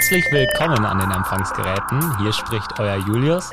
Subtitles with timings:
[0.00, 2.18] Herzlich willkommen an den Empfangsgeräten.
[2.20, 3.50] Hier spricht euer Julius.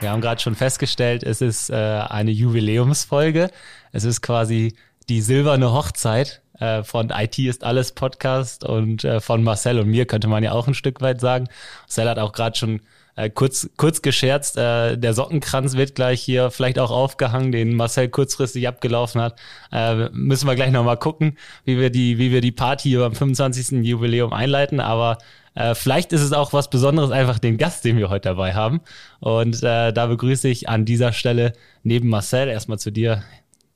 [0.00, 3.50] Wir haben gerade schon festgestellt, es ist äh, eine Jubiläumsfolge.
[3.92, 4.74] Es ist quasi
[5.10, 10.06] die silberne Hochzeit äh, von IT ist alles Podcast und äh, von Marcel und mir
[10.06, 11.48] könnte man ja auch ein Stück weit sagen.
[11.82, 12.80] Marcel hat auch gerade schon
[13.14, 18.08] äh, kurz, kurz gescherzt, äh, der Sockenkranz wird gleich hier vielleicht auch aufgehangen, den Marcel
[18.08, 19.38] kurzfristig abgelaufen hat.
[19.70, 23.84] Äh, müssen wir gleich nochmal gucken, wie wir die, wie wir die Party beim 25.
[23.84, 24.80] Jubiläum einleiten.
[24.80, 25.18] Aber
[25.54, 28.80] äh, vielleicht ist es auch was Besonderes, einfach den Gast, den wir heute dabei haben.
[29.18, 33.22] Und äh, da begrüße ich an dieser Stelle neben Marcel erstmal zu dir.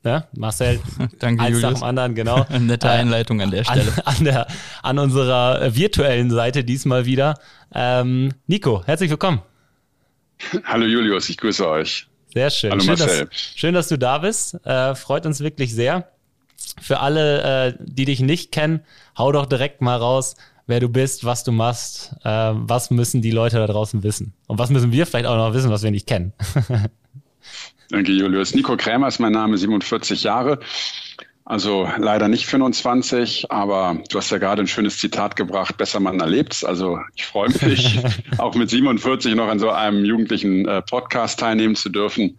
[0.04, 0.80] Ja, Marcel,
[1.18, 1.62] Danke, eins Julius.
[1.62, 2.46] nach dem anderen, genau.
[2.58, 3.92] Nette Einleitung an der Stelle.
[4.04, 4.46] An, an, der,
[4.82, 7.38] an unserer äh, virtuellen Seite diesmal wieder.
[7.74, 9.40] Ähm, Nico, herzlich willkommen.
[10.64, 12.06] Hallo Julius, ich grüße euch.
[12.34, 12.70] Sehr schön.
[12.72, 13.26] Hallo schön, Marcel.
[13.26, 14.54] dass, schön, dass du da bist.
[14.66, 16.08] Äh, freut uns wirklich sehr.
[16.80, 18.80] Für alle, äh, die dich nicht kennen,
[19.16, 20.34] hau doch direkt mal raus,
[20.66, 24.34] wer du bist, was du machst, äh, was müssen die Leute da draußen wissen.
[24.46, 26.32] Und was müssen wir vielleicht auch noch wissen, was wir nicht kennen.
[27.90, 28.54] Danke, Julius.
[28.54, 30.58] Nico Krämer ist mein Name, 47 Jahre.
[31.46, 36.18] Also leider nicht 25, aber du hast ja gerade ein schönes Zitat gebracht, besser man
[36.18, 36.64] erlebt's.
[36.64, 38.00] Also ich freue mich,
[38.38, 42.38] auch mit 47 noch an so einem jugendlichen äh, Podcast teilnehmen zu dürfen.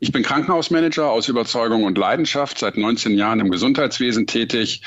[0.00, 4.82] Ich bin Krankenhausmanager aus Überzeugung und Leidenschaft, seit 19 Jahren im Gesundheitswesen tätig.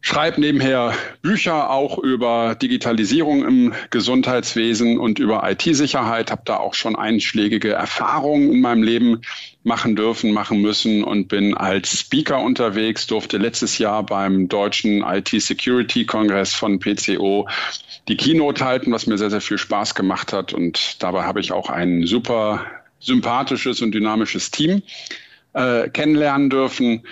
[0.00, 6.30] Schreibe nebenher Bücher auch über Digitalisierung im Gesundheitswesen und über IT-Sicherheit.
[6.30, 9.22] Habe da auch schon einschlägige Erfahrungen in meinem Leben
[9.64, 13.08] machen dürfen, machen müssen und bin als Speaker unterwegs.
[13.08, 17.48] Durfte letztes Jahr beim deutschen IT-Security-Kongress von PCO
[18.06, 20.54] die Keynote halten, was mir sehr, sehr viel Spaß gemacht hat.
[20.54, 22.64] Und dabei habe ich auch ein super
[23.00, 24.82] sympathisches und dynamisches Team
[25.54, 27.02] äh, kennenlernen dürfen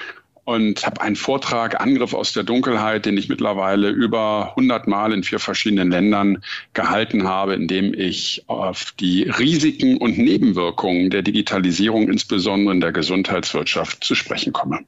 [0.47, 5.25] und habe einen Vortrag Angriff aus der Dunkelheit, den ich mittlerweile über 100 Mal in
[5.25, 6.42] vier verschiedenen Ländern
[6.73, 12.92] gehalten habe, in dem ich auf die Risiken und Nebenwirkungen der Digitalisierung, insbesondere in der
[12.92, 14.79] Gesundheitswirtschaft, zu sprechen komme.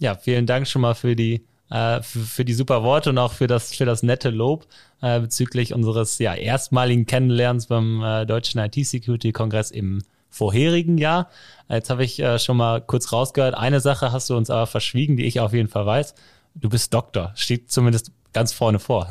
[0.00, 3.32] Ja, vielen Dank schon mal für die äh, für, für, die super Worte und auch
[3.32, 4.66] für das für das nette Lob
[5.00, 10.02] äh, bezüglich unseres ja erstmaligen Kennenlernens beim äh, deutschen IT-Security-Kongress im
[10.34, 11.30] vorherigen Jahr.
[11.68, 13.54] Jetzt habe ich äh, schon mal kurz rausgehört.
[13.54, 16.14] Eine Sache hast du uns aber verschwiegen, die ich auf jeden Fall weiß.
[16.54, 17.32] Du bist Doktor.
[17.36, 19.08] Steht zumindest ganz vorne vor.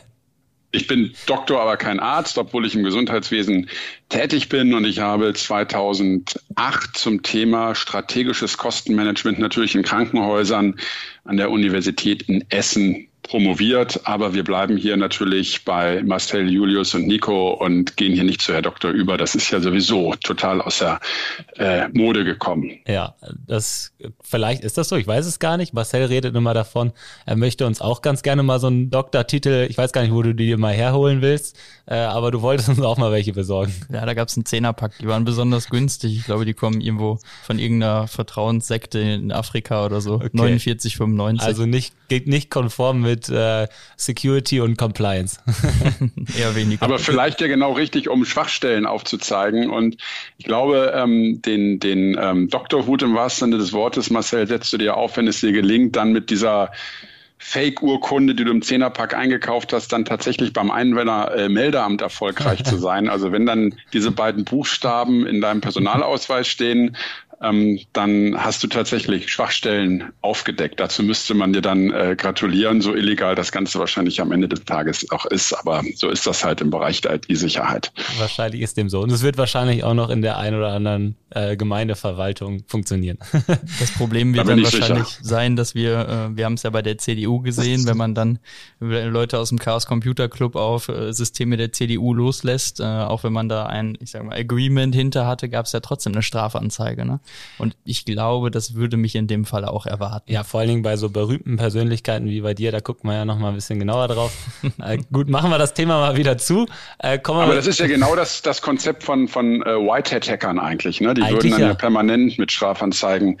[0.72, 3.68] ich bin Doktor, aber kein Arzt, obwohl ich im Gesundheitswesen
[4.08, 10.76] tätig bin und ich habe 2008 zum Thema strategisches Kostenmanagement natürlich in Krankenhäusern
[11.24, 17.06] an der Universität in Essen promoviert, aber wir bleiben hier natürlich bei Marcel, Julius und
[17.06, 19.16] Nico und gehen hier nicht zu Herr Doktor über.
[19.16, 21.00] Das ist ja sowieso total aus der
[21.56, 22.78] äh, Mode gekommen.
[22.86, 23.14] Ja,
[23.46, 24.96] das vielleicht ist das so.
[24.96, 25.72] Ich weiß es gar nicht.
[25.72, 26.92] Marcel redet immer davon,
[27.24, 29.66] er möchte uns auch ganz gerne mal so einen Doktortitel.
[29.70, 31.56] Ich weiß gar nicht, wo du die mal herholen willst,
[31.86, 33.72] äh, aber du wolltest uns auch mal welche besorgen.
[33.92, 34.98] Ja, da gab es einen Zehnerpack.
[34.98, 36.16] Die waren besonders günstig.
[36.16, 40.14] Ich glaube, die kommen irgendwo von irgendeiner Vertrauenssekte in Afrika oder so.
[40.14, 40.30] Okay.
[40.32, 41.40] 49,95.
[41.40, 45.38] Also nicht geht nicht konform mit mit äh, Security und Compliance.
[46.38, 46.82] Eher weniger.
[46.82, 49.70] Aber vielleicht ja genau richtig, um Schwachstellen aufzuzeigen.
[49.70, 49.96] Und
[50.38, 54.78] ich glaube, ähm, den, den ähm, Doktorhut im wahrsten Sinne des Wortes, Marcel, setzt du
[54.78, 56.70] dir auf, wenn es dir gelingt, dann mit dieser
[57.38, 63.08] Fake-Urkunde, die du im Zehnerpack eingekauft hast, dann tatsächlich beim Einwohner-Meldeamt äh, erfolgreich zu sein.
[63.08, 66.96] Also wenn dann diese beiden Buchstaben in deinem Personalausweis stehen,
[67.42, 70.78] ähm, dann hast du tatsächlich Schwachstellen aufgedeckt.
[70.80, 74.64] Dazu müsste man dir dann äh, gratulieren, so illegal das Ganze wahrscheinlich am Ende des
[74.64, 75.52] Tages auch ist.
[75.52, 77.92] Aber so ist das halt im Bereich der IT-Sicherheit.
[78.18, 79.00] Wahrscheinlich ist dem so.
[79.00, 83.18] Und es wird wahrscheinlich auch noch in der einen oder anderen äh, Gemeindeverwaltung funktionieren.
[83.78, 85.24] Das Problem wird da dann wahrscheinlich sicher.
[85.24, 88.38] sein, dass wir, äh, wir haben es ja bei der CDU gesehen, wenn man dann
[88.80, 93.32] Leute aus dem Chaos Computer Club auf äh, Systeme der CDU loslässt, äh, auch wenn
[93.32, 97.04] man da ein, ich sag mal, Agreement hinter hatte, gab es ja trotzdem eine Strafanzeige.
[97.04, 97.20] Ne?
[97.58, 100.30] Und ich glaube, das würde mich in dem Fall auch erwarten.
[100.32, 103.24] Ja, vor allen Dingen bei so berühmten Persönlichkeiten wie bei dir, da guckt man ja
[103.24, 104.32] noch mal ein bisschen genauer drauf.
[104.82, 106.66] äh, gut, machen wir das Thema mal wieder zu.
[106.98, 111.00] Äh, Aber das ist ja genau das, das Konzept von, von äh, Whitehead-Hackern eigentlich.
[111.00, 111.14] Ne?
[111.14, 111.68] Die eigentlich würden dann ja.
[111.68, 113.38] ja permanent mit Strafanzeigen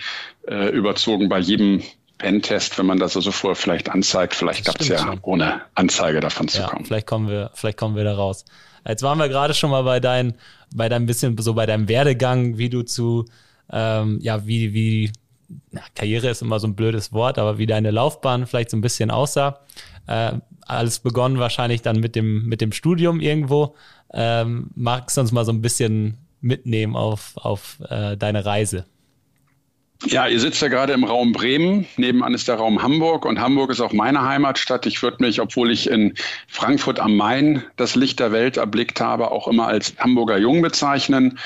[0.48, 1.82] äh, überzogen bei jedem
[2.18, 4.34] Pentest, wenn man das also vorher vielleicht anzeigt.
[4.34, 5.18] Vielleicht gab es ja schon.
[5.22, 6.84] ohne Anzeige davon zu ja, kommen.
[6.84, 8.44] Vielleicht kommen wir, vielleicht kommen wir da raus.
[8.86, 10.34] Jetzt waren wir gerade schon mal bei deinem,
[10.74, 13.26] bei deinem bisschen so bei deinem Werdegang, wie du zu
[13.70, 15.12] ähm, ja, wie, wie,
[15.70, 18.82] na, Karriere ist immer so ein blödes Wort, aber wie deine Laufbahn vielleicht so ein
[18.82, 19.60] bisschen aussah.
[20.06, 20.32] Äh,
[20.66, 23.74] alles begonnen wahrscheinlich dann mit dem, mit dem Studium irgendwo.
[24.12, 28.86] Ähm, magst du uns mal so ein bisschen mitnehmen auf, auf äh, deine Reise?
[30.06, 31.86] Ja, ihr sitzt ja gerade im Raum Bremen.
[31.96, 34.84] Nebenan ist der Raum Hamburg und Hamburg ist auch meine Heimatstadt.
[34.84, 36.14] Ich würde mich, obwohl ich in
[36.48, 41.38] Frankfurt am Main das Licht der Welt erblickt habe, auch immer als Hamburger Jung bezeichnen.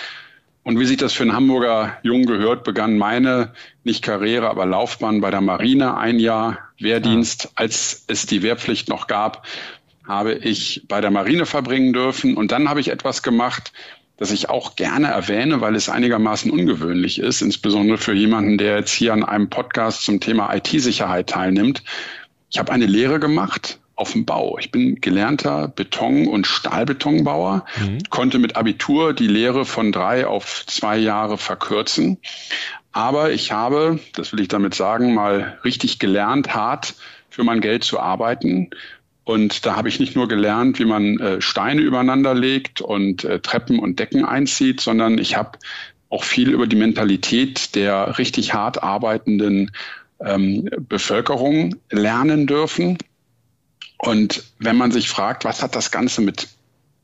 [0.66, 3.52] Und wie sich das für einen Hamburger Jung gehört, begann meine,
[3.84, 5.96] nicht Karriere, aber Laufbahn bei der Marine.
[5.96, 9.46] Ein Jahr Wehrdienst, als es die Wehrpflicht noch gab,
[10.08, 12.36] habe ich bei der Marine verbringen dürfen.
[12.36, 13.72] Und dann habe ich etwas gemacht,
[14.16, 18.90] das ich auch gerne erwähne, weil es einigermaßen ungewöhnlich ist, insbesondere für jemanden, der jetzt
[18.90, 21.84] hier an einem Podcast zum Thema IT-Sicherheit teilnimmt.
[22.50, 24.58] Ich habe eine Lehre gemacht auf dem Bau.
[24.58, 27.98] Ich bin gelernter Beton- und Stahlbetonbauer, mhm.
[28.10, 32.18] konnte mit Abitur die Lehre von drei auf zwei Jahre verkürzen.
[32.92, 36.94] Aber ich habe, das will ich damit sagen, mal richtig gelernt, hart
[37.30, 38.70] für mein Geld zu arbeiten
[39.26, 43.40] und da habe ich nicht nur gelernt, wie man äh, Steine übereinander legt und äh,
[43.40, 45.58] Treppen und Decken einzieht, sondern ich habe
[46.10, 49.72] auch viel über die Mentalität der richtig hart arbeitenden
[50.20, 52.98] ähm, Bevölkerung lernen dürfen.
[53.98, 56.48] Und wenn man sich fragt, was hat das Ganze mit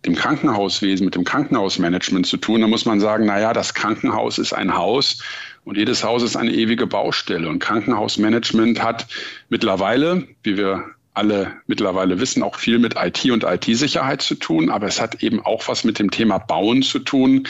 [0.04, 4.38] dem Krankenhauswesen, mit dem Krankenhausmanagement zu tun, dann muss man sagen, na ja, das Krankenhaus
[4.38, 5.22] ist ein Haus
[5.64, 7.48] und jedes Haus ist eine ewige Baustelle.
[7.48, 9.06] Und Krankenhausmanagement hat
[9.48, 10.84] mittlerweile, wie wir
[11.14, 15.40] alle mittlerweile wissen, auch viel mit IT und IT-Sicherheit zu tun, aber es hat eben
[15.40, 17.46] auch was mit dem Thema Bauen zu tun.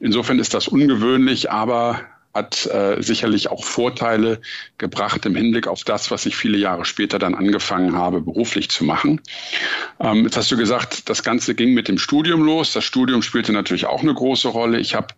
[0.00, 2.00] Insofern ist das ungewöhnlich, aber
[2.38, 4.40] hat äh, sicherlich auch Vorteile
[4.78, 8.84] gebracht im Hinblick auf das, was ich viele Jahre später dann angefangen habe, beruflich zu
[8.84, 9.20] machen.
[10.00, 12.72] Ähm, jetzt hast du gesagt, das Ganze ging mit dem Studium los.
[12.72, 14.78] Das Studium spielte natürlich auch eine große Rolle.
[14.78, 15.08] Ich habe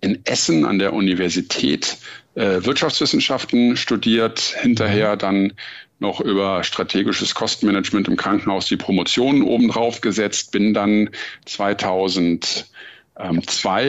[0.00, 1.96] in Essen an der Universität
[2.34, 5.52] äh, Wirtschaftswissenschaften studiert, hinterher dann
[5.98, 11.10] noch über strategisches Kostenmanagement im Krankenhaus die Promotion obendrauf gesetzt, bin dann
[11.46, 12.66] 2002,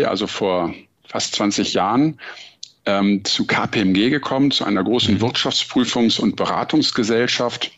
[0.07, 0.75] also vor
[1.07, 2.19] fast 20 Jahren,
[2.85, 5.21] ähm, zu KPMG gekommen, zu einer großen mhm.
[5.21, 7.71] Wirtschaftsprüfungs- und Beratungsgesellschaft,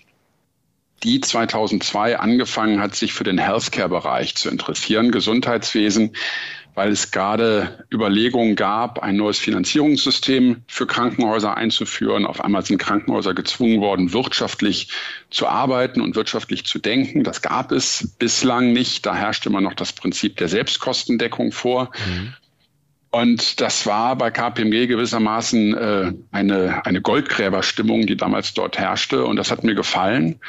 [1.03, 6.11] die 2002 angefangen hat, sich für den Healthcare-Bereich zu interessieren, Gesundheitswesen
[6.75, 12.25] weil es gerade Überlegungen gab, ein neues Finanzierungssystem für Krankenhäuser einzuführen.
[12.25, 14.89] Auf einmal sind Krankenhäuser gezwungen worden, wirtschaftlich
[15.29, 17.23] zu arbeiten und wirtschaftlich zu denken.
[17.23, 19.05] Das gab es bislang nicht.
[19.05, 21.91] Da herrscht immer noch das Prinzip der Selbstkostendeckung vor.
[22.07, 22.33] Mhm.
[23.15, 29.23] Und das war bei KPMG gewissermaßen äh, eine, eine Goldgräberstimmung, die damals dort herrschte.
[29.23, 30.41] Und das hat mir gefallen.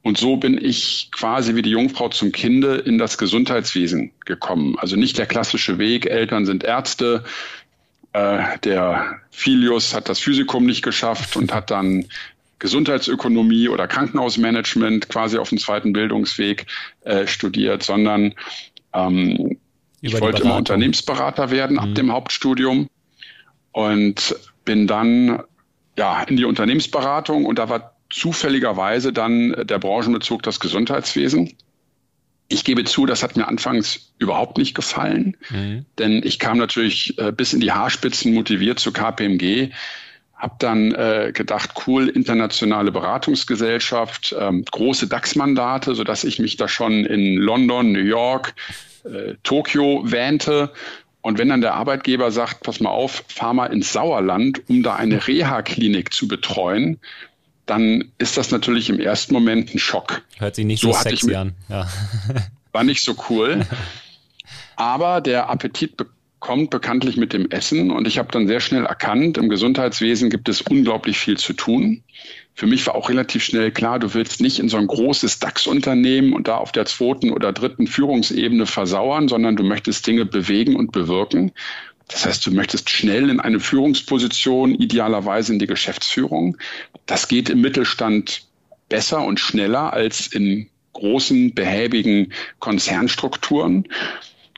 [0.00, 4.78] Und so bin ich quasi wie die Jungfrau zum Kinde in das Gesundheitswesen gekommen.
[4.78, 7.24] Also nicht der klassische Weg, Eltern sind Ärzte.
[8.14, 12.06] Äh, der Filius hat das Physikum nicht geschafft und hat dann
[12.58, 16.68] Gesundheitsökonomie oder Krankenhausmanagement quasi auf dem zweiten Bildungsweg
[17.02, 18.32] äh, studiert, sondern
[18.94, 19.58] ähm,
[20.00, 21.80] ich wollte immer Unternehmensberater werden mhm.
[21.80, 22.88] ab dem Hauptstudium
[23.72, 25.42] und bin dann
[25.96, 31.54] ja in die Unternehmensberatung und da war zufälligerweise dann der Branchenbezug das Gesundheitswesen.
[32.50, 35.84] Ich gebe zu, das hat mir anfangs überhaupt nicht gefallen, mhm.
[35.98, 39.70] denn ich kam natürlich äh, bis in die Haarspitzen motiviert zu KPMG,
[40.34, 47.04] habe dann äh, gedacht, cool, internationale Beratungsgesellschaft, ähm, große DAX-Mandate, sodass ich mich da schon
[47.04, 48.54] in London, New York,
[49.08, 50.72] äh, Tokio wähnte
[51.20, 54.94] und wenn dann der Arbeitgeber sagt, pass mal auf, fahr mal ins Sauerland, um da
[54.94, 56.98] eine Reha-Klinik zu betreuen,
[57.66, 60.22] dann ist das natürlich im ersten Moment ein Schock.
[60.38, 61.54] Hört sich nicht so, so sexy an.
[61.68, 61.86] Ja.
[62.72, 63.66] War nicht so cool.
[64.76, 65.96] Aber der Appetit
[66.38, 70.48] kommt bekanntlich mit dem Essen und ich habe dann sehr schnell erkannt, im Gesundheitswesen gibt
[70.48, 72.02] es unglaublich viel zu tun.
[72.58, 76.32] Für mich war auch relativ schnell klar, du willst nicht in so ein großes DAX-Unternehmen
[76.32, 80.90] und da auf der zweiten oder dritten Führungsebene versauern, sondern du möchtest Dinge bewegen und
[80.90, 81.52] bewirken.
[82.08, 86.56] Das heißt, du möchtest schnell in eine Führungsposition, idealerweise in die Geschäftsführung.
[87.06, 88.42] Das geht im Mittelstand
[88.88, 93.86] besser und schneller als in großen, behäbigen Konzernstrukturen.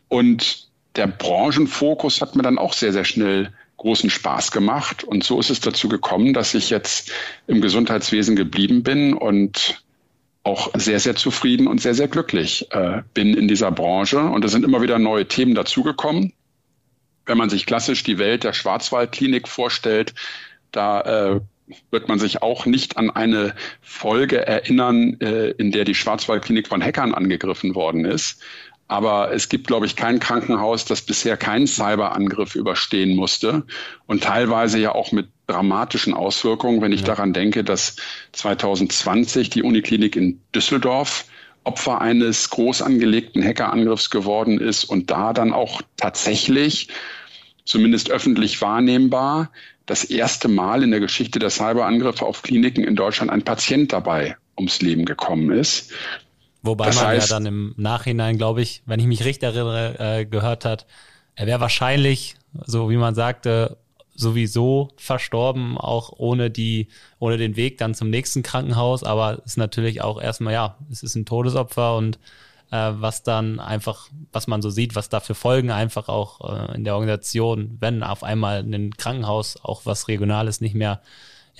[0.09, 5.05] Und der Branchenfokus hat mir dann auch sehr, sehr schnell großen Spaß gemacht.
[5.05, 7.13] Und so ist es dazu gekommen, dass ich jetzt
[7.47, 9.83] im Gesundheitswesen geblieben bin und
[10.43, 14.21] auch sehr, sehr zufrieden und sehr, sehr glücklich äh, bin in dieser Branche.
[14.21, 16.33] Und es sind immer wieder neue Themen dazugekommen
[17.31, 20.15] wenn man sich klassisch die Welt der Schwarzwaldklinik vorstellt,
[20.73, 21.01] da
[21.37, 21.41] äh,
[21.93, 26.83] wird man sich auch nicht an eine Folge erinnern, äh, in der die Schwarzwaldklinik von
[26.83, 28.43] Hackern angegriffen worden ist.
[28.91, 33.63] Aber es gibt, glaube ich, kein Krankenhaus, das bisher keinen Cyberangriff überstehen musste
[34.09, 37.07] und teilweise ja auch mit dramatischen Auswirkungen, wenn ich ja.
[37.07, 37.95] daran denke, dass
[38.33, 41.27] 2020 die Uniklinik in Düsseldorf
[41.63, 46.89] Opfer eines groß angelegten Hackerangriffs geworden ist und da dann auch tatsächlich
[47.65, 49.53] zumindest öffentlich wahrnehmbar,
[49.87, 54.37] das erste Mal in der Geschichte der Cyberangriffe auf Kliniken in Deutschland ein Patient dabei
[54.59, 55.93] ums Leben gekommen ist.
[56.63, 60.27] Wobei das man ja dann im Nachhinein, glaube ich, wenn ich mich richtig erinnere, äh,
[60.27, 60.87] gehört hat,
[61.35, 62.37] er wäre wahrscheinlich,
[62.67, 63.79] so wie man sagte,
[64.15, 66.89] sowieso verstorben, auch ohne die,
[67.19, 69.03] ohne den Weg dann zum nächsten Krankenhaus.
[69.03, 72.19] Aber es ist natürlich auch erstmal, ja, es ist ein Todesopfer und
[72.71, 76.75] äh, was dann einfach, was man so sieht, was da für Folgen einfach auch äh,
[76.75, 81.01] in der Organisation, wenn auf einmal ein Krankenhaus auch was Regionales nicht mehr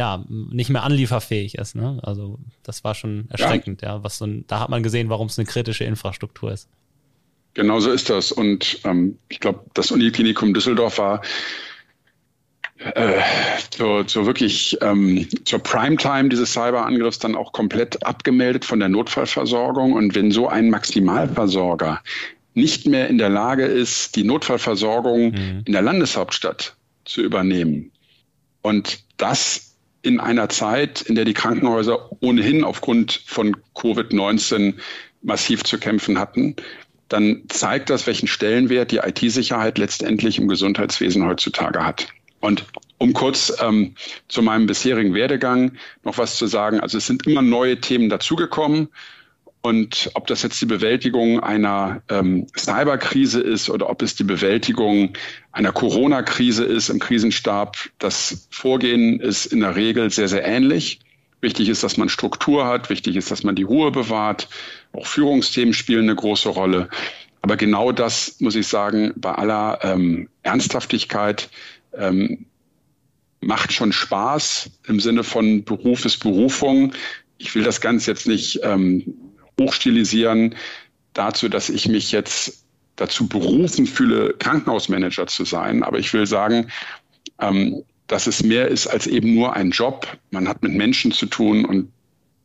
[0.01, 1.75] ja, nicht mehr anlieferfähig ist.
[1.75, 2.01] Ne?
[2.03, 3.97] Also das war schon erschreckend, ja.
[3.97, 6.71] ja was so ein, da hat man gesehen, warum es eine kritische Infrastruktur ist.
[7.53, 8.33] Genau so ist das.
[8.33, 11.21] Und ähm, ich glaube, das Uniklinikum Düsseldorf war
[12.79, 13.21] äh,
[13.69, 19.93] zur, zur wirklich ähm, zur Primetime dieses Cyberangriffs dann auch komplett abgemeldet von der Notfallversorgung.
[19.93, 22.01] Und wenn so ein Maximalversorger
[22.55, 25.63] nicht mehr in der Lage ist, die Notfallversorgung mhm.
[25.67, 27.93] in der Landeshauptstadt zu übernehmen
[28.63, 29.70] und das
[30.03, 34.75] in einer Zeit, in der die Krankenhäuser ohnehin aufgrund von Covid-19
[35.23, 36.57] massiv zu kämpfen hatten,
[37.09, 42.09] dann zeigt das, welchen Stellenwert die IT-Sicherheit letztendlich im Gesundheitswesen heutzutage hat.
[42.41, 42.65] Und
[42.99, 43.95] um kurz ähm,
[44.29, 45.73] zu meinem bisherigen Werdegang
[46.05, 46.81] noch was zu sagen.
[46.81, 48.89] Also es sind immer neue Themen dazugekommen.
[49.63, 55.13] Und ob das jetzt die Bewältigung einer ähm, Cyberkrise ist oder ob es die Bewältigung
[55.53, 61.01] einer Corona-Krise ist im Krisenstab, das Vorgehen ist in der Regel sehr, sehr ähnlich.
[61.43, 62.89] Wichtig ist, dass man Struktur hat.
[62.89, 64.49] Wichtig ist, dass man die Ruhe bewahrt.
[64.93, 66.89] Auch Führungsthemen spielen eine große Rolle.
[67.43, 71.51] Aber genau das muss ich sagen, bei aller ähm, Ernsthaftigkeit
[71.95, 72.47] ähm,
[73.41, 76.93] macht schon Spaß im Sinne von Beruf ist Berufung.
[77.39, 79.15] Ich will das Ganze jetzt nicht ähm,
[79.61, 80.55] hochstilisieren
[81.13, 82.65] dazu, dass ich mich jetzt
[82.97, 85.83] dazu berufen fühle, Krankenhausmanager zu sein.
[85.83, 86.71] Aber ich will sagen,
[87.41, 90.07] ähm, dass es mehr ist als eben nur ein Job.
[90.31, 91.93] Man hat mit Menschen zu tun und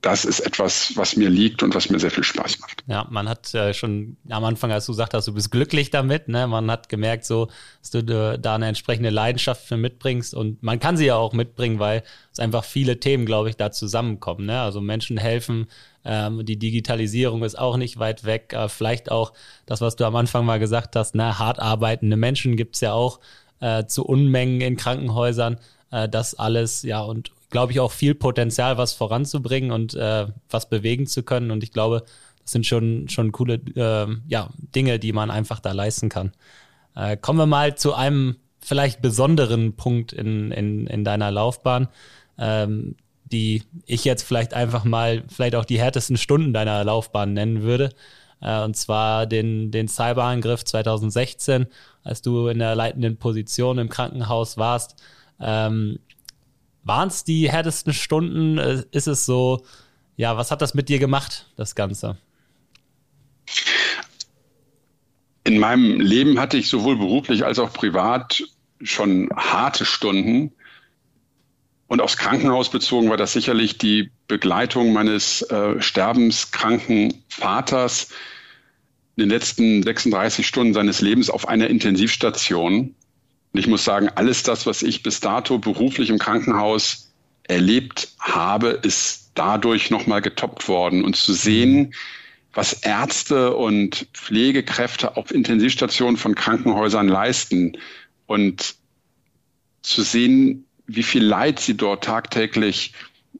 [0.05, 2.83] das ist etwas, was mir liegt und was mir sehr viel Spaß macht.
[2.85, 6.27] Ja, man hat äh, schon am Anfang, als du gesagt hast, du bist glücklich damit,
[6.27, 6.45] ne?
[6.45, 7.47] man hat gemerkt, so,
[7.81, 11.33] dass du äh, da eine entsprechende Leidenschaft für mitbringst und man kann sie ja auch
[11.33, 14.45] mitbringen, weil es einfach viele Themen, glaube ich, da zusammenkommen.
[14.45, 14.61] Ne?
[14.61, 15.65] Also Menschen helfen,
[16.03, 18.53] ähm, die Digitalisierung ist auch nicht weit weg.
[18.53, 19.33] Äh, vielleicht auch
[19.65, 21.39] das, was du am Anfang mal gesagt hast, ne?
[21.39, 23.19] hart arbeitende Menschen gibt es ja auch
[23.59, 25.57] äh, zu Unmengen in Krankenhäusern.
[25.89, 30.67] Äh, das alles, ja, und glaube ich, auch viel Potenzial, was voranzubringen und äh, was
[30.67, 31.51] bewegen zu können.
[31.51, 32.03] Und ich glaube,
[32.41, 36.33] das sind schon, schon coole äh, ja, Dinge, die man einfach da leisten kann.
[36.97, 41.87] Äh, kommen wir mal zu einem vielleicht besonderen Punkt in, in, in deiner Laufbahn,
[42.37, 47.61] ähm, die ich jetzt vielleicht einfach mal, vielleicht auch die härtesten Stunden deiner Laufbahn nennen
[47.61, 47.91] würde.
[48.41, 51.67] Äh, und zwar den, den Cyberangriff 2016,
[52.03, 55.01] als du in der leitenden Position im Krankenhaus warst.
[55.39, 55.99] Ähm,
[56.85, 58.57] waren es die härtesten Stunden?
[58.57, 59.65] Äh, ist es so,
[60.15, 62.17] ja, was hat das mit dir gemacht, das Ganze?
[65.43, 68.41] In meinem Leben hatte ich sowohl beruflich als auch privat
[68.81, 70.53] schon harte Stunden.
[71.87, 78.09] Und aufs Krankenhaus bezogen war das sicherlich die Begleitung meines äh, sterbenskranken Vaters
[79.15, 82.95] in den letzten 36 Stunden seines Lebens auf einer Intensivstation.
[83.55, 88.67] Und ich muss sagen, alles das, was ich bis dato beruflich im Krankenhaus erlebt habe,
[88.71, 91.05] ist dadurch nochmal getoppt worden.
[91.05, 91.93] Und zu sehen,
[92.53, 97.77] was Ärzte und Pflegekräfte auf Intensivstationen von Krankenhäusern leisten
[98.25, 98.75] und
[99.83, 102.91] zu sehen, wie viel Leid sie dort tagtäglich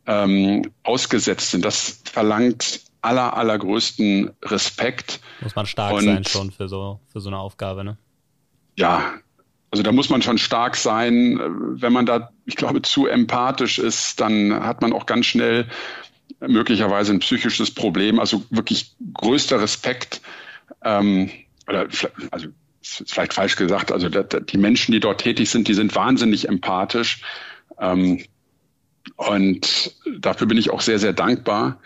[0.06, 5.20] ähm, ausgesetzt sind, das verlangt aller, allergrößten Respekt.
[5.42, 7.98] Muss man stark und, sein schon für so, für so eine Aufgabe, ne?
[8.78, 9.16] Ja,
[9.76, 11.38] also da muss man schon stark sein.
[11.82, 15.68] Wenn man da, ich glaube, zu empathisch ist, dann hat man auch ganz schnell
[16.40, 18.18] möglicherweise ein psychisches Problem.
[18.18, 20.22] Also wirklich größter Respekt.
[20.82, 21.30] Ähm,
[21.68, 21.90] oder
[22.32, 22.48] also
[22.82, 23.92] vielleicht falsch gesagt.
[23.92, 27.22] Also die Menschen, die dort tätig sind, die sind wahnsinnig empathisch.
[27.78, 28.24] Ähm,
[29.18, 31.82] und dafür bin ich auch sehr, sehr dankbar.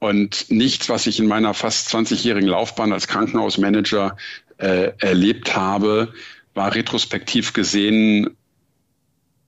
[0.00, 4.18] Und nichts, was ich in meiner fast 20-jährigen Laufbahn als Krankenhausmanager
[4.58, 6.12] äh, erlebt habe,
[6.54, 8.36] war retrospektiv gesehen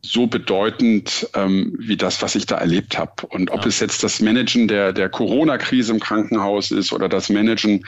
[0.04, 3.26] so bedeutend ähm, wie das, was ich da erlebt habe.
[3.28, 3.68] Und ob ja.
[3.68, 7.87] es jetzt das Managen der, der Corona-Krise im Krankenhaus ist oder das Managen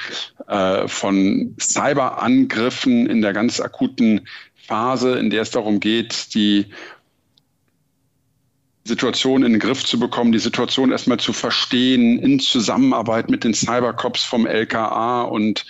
[0.49, 6.67] äh, von Cyberangriffen in der ganz akuten Phase, in der es darum geht, die
[8.85, 13.53] Situation in den Griff zu bekommen, die Situation erstmal zu verstehen in Zusammenarbeit mit den
[13.53, 15.67] Cybercops vom LKA und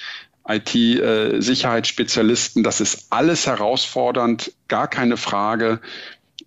[0.49, 2.63] IT-Sicherheitsspezialisten.
[2.63, 5.81] Das ist alles herausfordernd, gar keine Frage.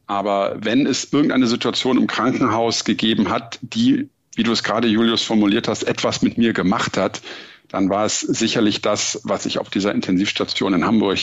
[0.08, 5.22] Aber wenn es irgendeine Situation im Krankenhaus gegeben hat, die, wie du es gerade, Julius,
[5.22, 7.22] formuliert hast, etwas mit mir gemacht hat,
[7.68, 11.20] dann war es sicherlich das, was ich auf dieser Intensivstation in Hamburg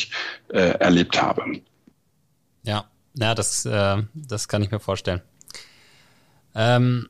[0.48, 1.60] äh, erlebt habe.
[2.62, 5.22] Ja, ja, das, äh, das kann ich mir vorstellen.
[6.54, 7.08] Ähm,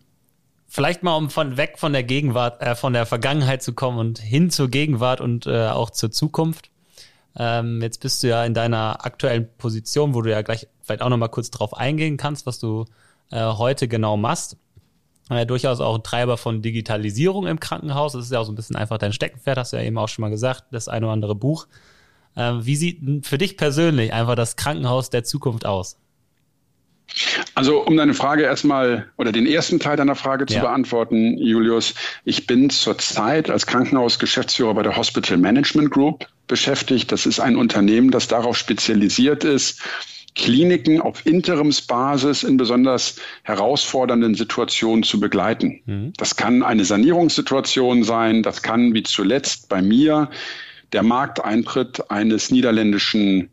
[0.77, 4.19] vielleicht mal, um von weg von der Gegenwart, äh, von der Vergangenheit zu kommen und
[4.19, 6.71] hin zur Gegenwart und äh, auch zur Zukunft.
[7.35, 11.09] Ähm, jetzt bist du ja in deiner aktuellen Position, wo du ja gleich vielleicht auch
[11.09, 12.85] nochmal kurz drauf eingehen kannst, was du
[13.31, 14.59] äh, heute genau machst.
[15.31, 18.13] Äh, durchaus auch ein Treiber von Digitalisierung im Krankenhaus.
[18.13, 20.09] Das ist ja auch so ein bisschen einfach dein Steckenpferd, hast du ja eben auch
[20.09, 21.69] schon mal gesagt, das eine oder andere Buch.
[22.35, 25.99] Äh, wie sieht für dich persönlich einfach das Krankenhaus der Zukunft aus?
[27.55, 30.61] Also um deine Frage erstmal oder den ersten Teil deiner Frage zu ja.
[30.61, 31.95] beantworten, Julius,
[32.25, 37.13] ich bin zurzeit als Krankenhausgeschäftsführer bei der Hospital Management Group beschäftigt.
[37.13, 39.81] Das ist ein Unternehmen, das darauf spezialisiert ist,
[40.35, 45.81] Kliniken auf Interimsbasis in besonders herausfordernden Situationen zu begleiten.
[45.87, 46.13] Mhm.
[46.19, 50.31] Das kann eine Sanierungssituation sein, das kann wie zuletzt bei mir
[50.93, 53.49] der Markteintritt eines niederländischen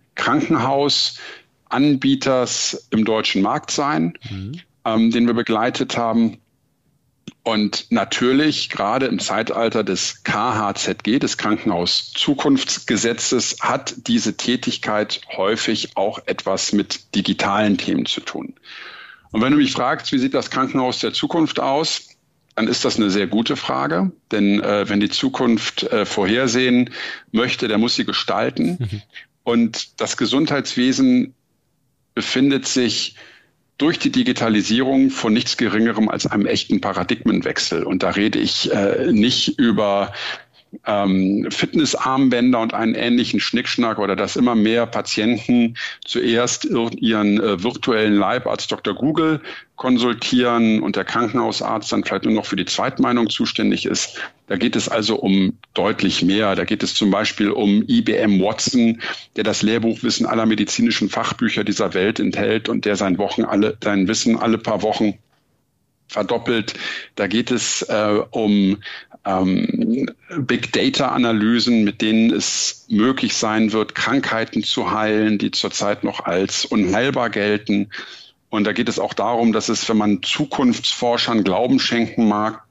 [1.74, 4.60] Krankenhausanbieters im deutschen Markt sein, mhm.
[4.86, 6.38] ähm, den wir begleitet haben.
[7.46, 16.72] Und natürlich, gerade im Zeitalter des KHZG, des Krankenhaus-Zukunftsgesetzes, hat diese Tätigkeit häufig auch etwas
[16.72, 18.54] mit digitalen Themen zu tun.
[19.32, 22.08] Und wenn du mich fragst, wie sieht das Krankenhaus der Zukunft aus,
[22.56, 24.14] dann ist das eine sehr gute Frage.
[24.32, 26.92] Denn äh, wenn die Zukunft äh, vorhersehen
[27.32, 28.78] möchte, der muss sie gestalten.
[28.80, 29.02] Mhm.
[29.44, 31.34] Und das Gesundheitswesen
[32.14, 33.16] befindet sich
[33.78, 37.84] durch die Digitalisierung von nichts Geringerem als einem echten Paradigmenwechsel.
[37.84, 40.14] Und da rede ich äh, nicht über
[40.86, 45.76] ähm, Fitnessarmbänder und einen ähnlichen Schnickschnack oder dass immer mehr Patienten
[46.06, 48.94] zuerst ihren äh, virtuellen Leibarzt Dr.
[48.94, 49.42] Google
[49.76, 54.20] konsultieren und der Krankenhausarzt dann vielleicht nur noch für die Zweitmeinung zuständig ist.
[54.48, 56.56] Da geht es also um deutlich mehr.
[56.56, 59.02] Da geht es zum Beispiel um IBM Watson,
[59.36, 64.08] der das Lehrbuchwissen aller medizinischen Fachbücher dieser Welt enthält und der sein Wochen alle, sein
[64.08, 65.18] Wissen alle paar Wochen
[66.08, 66.76] verdoppelt.
[67.16, 68.78] Da geht es äh, um
[69.26, 76.26] ähm, Big Data-Analysen, mit denen es möglich sein wird, Krankheiten zu heilen, die zurzeit noch
[76.26, 77.90] als unheilbar gelten.
[78.50, 82.64] Und da geht es auch darum, dass es, wenn man Zukunftsforschern Glauben schenken mag,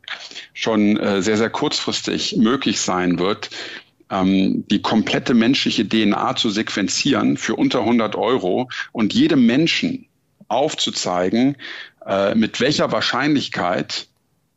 [0.52, 3.50] schon äh, sehr, sehr kurzfristig möglich sein wird,
[4.10, 10.06] ähm, die komplette menschliche DNA zu sequenzieren für unter 100 Euro und jedem Menschen
[10.48, 11.56] aufzuzeigen,
[12.06, 14.06] äh, mit welcher Wahrscheinlichkeit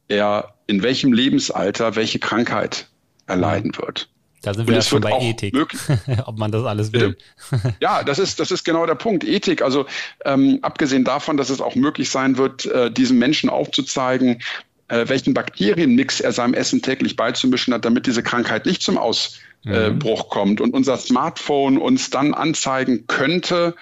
[0.09, 2.87] er in welchem Lebensalter welche Krankheit
[3.27, 3.81] erleiden mhm.
[3.81, 4.09] wird.
[4.41, 5.55] Da sind wir ja schon bei Ethik,
[6.25, 7.17] ob man das alles will.
[7.79, 9.23] Ja, das ist, das ist genau der Punkt.
[9.23, 9.87] Ethik, also
[10.23, 14.41] ähm, abgesehen davon, dass es auch möglich sein wird, äh, diesem Menschen aufzuzeigen,
[14.87, 19.39] äh, welchen Bakterienmix er seinem Essen täglich beizumischen hat, damit diese Krankheit nicht zum Ausbruch
[19.65, 20.29] mhm.
[20.29, 23.75] kommt und unser Smartphone uns dann anzeigen könnte,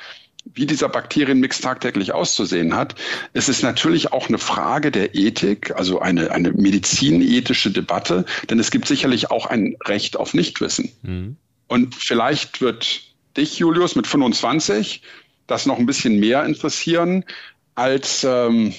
[0.46, 2.96] wie dieser Bakterienmix tagtäglich auszusehen hat.
[3.34, 8.70] Es ist natürlich auch eine Frage der Ethik, also eine, eine medizinethische Debatte, denn es
[8.70, 10.92] gibt sicherlich auch ein Recht auf Nichtwissen.
[11.02, 11.38] Mhm.
[11.68, 13.02] Und vielleicht wird
[13.38, 15.02] dich, Julius, mit 25
[15.48, 17.26] das noch ein bisschen mehr interessieren
[17.76, 18.74] als ähm,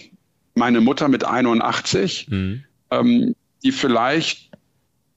[0.55, 2.65] meine Mutter mit 81, mhm.
[2.91, 4.51] ähm, die vielleicht,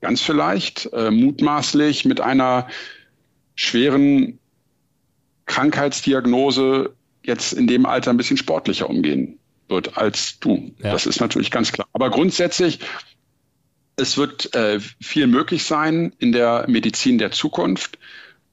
[0.02, 2.68] ganz vielleicht, äh, mutmaßlich mit einer
[3.56, 4.40] schweren
[5.48, 10.72] Krankheitsdiagnose jetzt in dem Alter ein bisschen sportlicher umgehen wird als du.
[10.82, 10.92] Ja.
[10.92, 11.88] Das ist natürlich ganz klar.
[11.94, 12.80] Aber grundsätzlich,
[13.98, 17.98] es wird äh, viel möglich sein in der Medizin der Zukunft.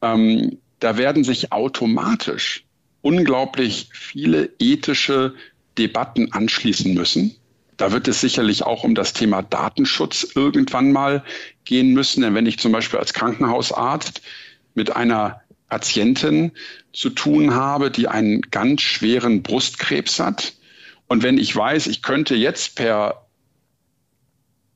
[0.02, 2.64] Ähm, da werden sich automatisch
[3.02, 5.34] unglaublich viele ethische
[5.78, 7.36] Debatten anschließen müssen.
[7.76, 11.24] Da wird es sicherlich auch um das Thema Datenschutz irgendwann mal
[11.64, 12.22] gehen müssen.
[12.22, 14.22] Denn wenn ich zum Beispiel als Krankenhausarzt
[14.74, 15.40] mit einer
[15.74, 16.52] Patientin
[16.92, 20.54] zu tun habe, die einen ganz schweren Brustkrebs hat.
[21.08, 23.26] Und wenn ich weiß, ich könnte jetzt per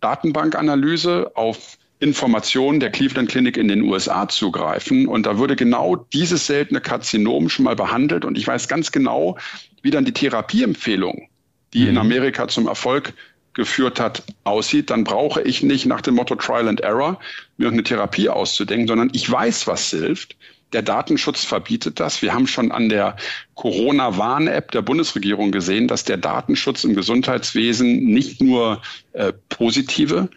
[0.00, 6.48] Datenbankanalyse auf Informationen der Cleveland Clinic in den USA zugreifen und da würde genau dieses
[6.48, 9.38] seltene Karzinom schon mal behandelt und ich weiß ganz genau,
[9.82, 11.28] wie dann die Therapieempfehlung,
[11.74, 11.90] die mhm.
[11.90, 13.14] in Amerika zum Erfolg
[13.54, 17.20] geführt hat, aussieht, dann brauche ich nicht nach dem Motto Trial and Error
[17.56, 20.36] mir eine Therapie auszudenken, sondern ich weiß, was hilft.
[20.72, 22.20] Der Datenschutz verbietet das.
[22.20, 23.16] Wir haben schon an der
[23.54, 30.28] Corona-Warn-App der Bundesregierung gesehen, dass der Datenschutz im Gesundheitswesen nicht nur äh, positive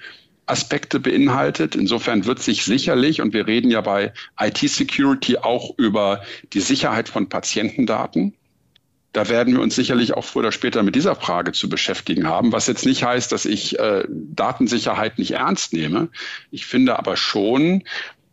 [0.45, 1.75] Aspekte beinhaltet.
[1.75, 6.21] Insofern wird sich sicherlich, und wir reden ja bei IT-Security auch über
[6.53, 8.33] die Sicherheit von Patientendaten.
[9.13, 12.53] Da werden wir uns sicherlich auch früher oder später mit dieser Frage zu beschäftigen haben,
[12.53, 16.07] was jetzt nicht heißt, dass ich äh, Datensicherheit nicht ernst nehme.
[16.49, 17.83] Ich finde aber schon,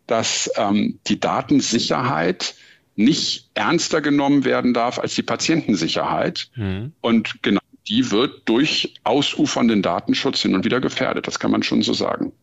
[0.09, 2.55] dass ähm, die Datensicherheit
[2.95, 6.49] nicht ernster genommen werden darf als die Patientensicherheit.
[6.55, 6.91] Mhm.
[7.01, 11.25] Und genau die wird durch ausufernden Datenschutz hin und wieder gefährdet.
[11.25, 12.33] Das kann man schon so sagen.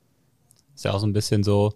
[0.75, 1.75] Ist ja auch so ein bisschen so,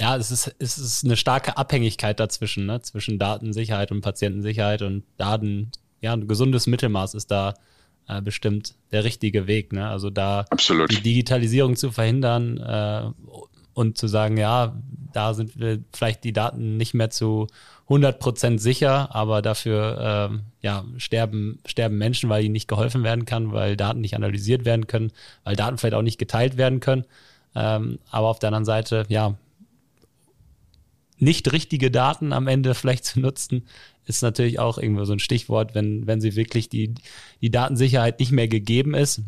[0.00, 2.80] ja, es ist, es ist eine starke Abhängigkeit dazwischen, ne?
[2.80, 5.70] zwischen Datensicherheit und Patientensicherheit und Daten,
[6.00, 7.54] ja, ein gesundes Mittelmaß ist da
[8.08, 9.72] äh, bestimmt der richtige Weg.
[9.72, 9.88] Ne?
[9.88, 10.90] Also da Absolut.
[10.90, 13.10] die Digitalisierung zu verhindern äh,
[13.74, 14.76] und zu sagen, ja,
[15.12, 17.46] da sind wir vielleicht die Daten nicht mehr zu
[17.88, 23.52] 100% sicher, aber dafür ähm, ja, sterben, sterben Menschen, weil ihnen nicht geholfen werden kann,
[23.52, 25.10] weil Daten nicht analysiert werden können,
[25.42, 27.04] weil Daten vielleicht auch nicht geteilt werden können.
[27.54, 29.34] Ähm, aber auf der anderen Seite, ja,
[31.18, 33.66] nicht richtige Daten am Ende vielleicht zu nutzen,
[34.06, 36.94] ist natürlich auch irgendwo so ein Stichwort, wenn, wenn sie wirklich die,
[37.40, 39.22] die Datensicherheit nicht mehr gegeben ist.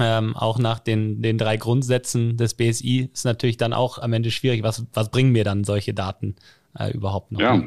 [0.00, 4.30] Ähm, auch nach den, den drei Grundsätzen des BSI ist natürlich dann auch am Ende
[4.30, 4.62] schwierig.
[4.64, 6.34] Was, was bringen mir dann solche Daten?
[6.78, 7.40] äh, überhaupt noch.
[7.40, 7.62] Ja,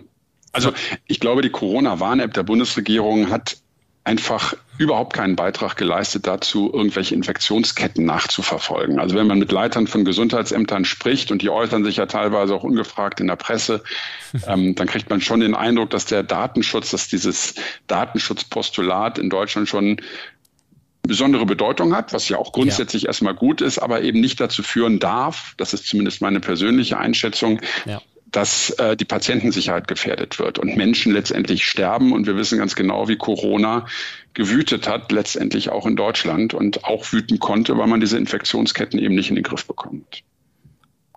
[0.52, 0.72] also
[1.06, 3.58] ich glaube, die Corona-Warn-App der Bundesregierung hat
[4.04, 9.00] einfach überhaupt keinen Beitrag geleistet dazu, irgendwelche Infektionsketten nachzuverfolgen.
[9.00, 12.64] Also wenn man mit Leitern von Gesundheitsämtern spricht und die äußern sich ja teilweise auch
[12.64, 13.84] ungefragt in der Presse,
[14.48, 17.56] ähm, dann kriegt man schon den Eindruck, dass der Datenschutz, dass dieses
[17.88, 19.98] Datenschutzpostulat in Deutschland schon
[21.08, 23.10] besondere Bedeutung hat, was ja auch grundsätzlich ja.
[23.10, 27.60] erstmal gut ist, aber eben nicht dazu führen darf, das ist zumindest meine persönliche Einschätzung,
[27.86, 32.12] ja dass äh, die Patientensicherheit gefährdet wird und Menschen letztendlich sterben.
[32.12, 33.86] Und wir wissen ganz genau, wie Corona
[34.34, 39.16] gewütet hat, letztendlich auch in Deutschland und auch wüten konnte, weil man diese Infektionsketten eben
[39.16, 40.24] nicht in den Griff bekommt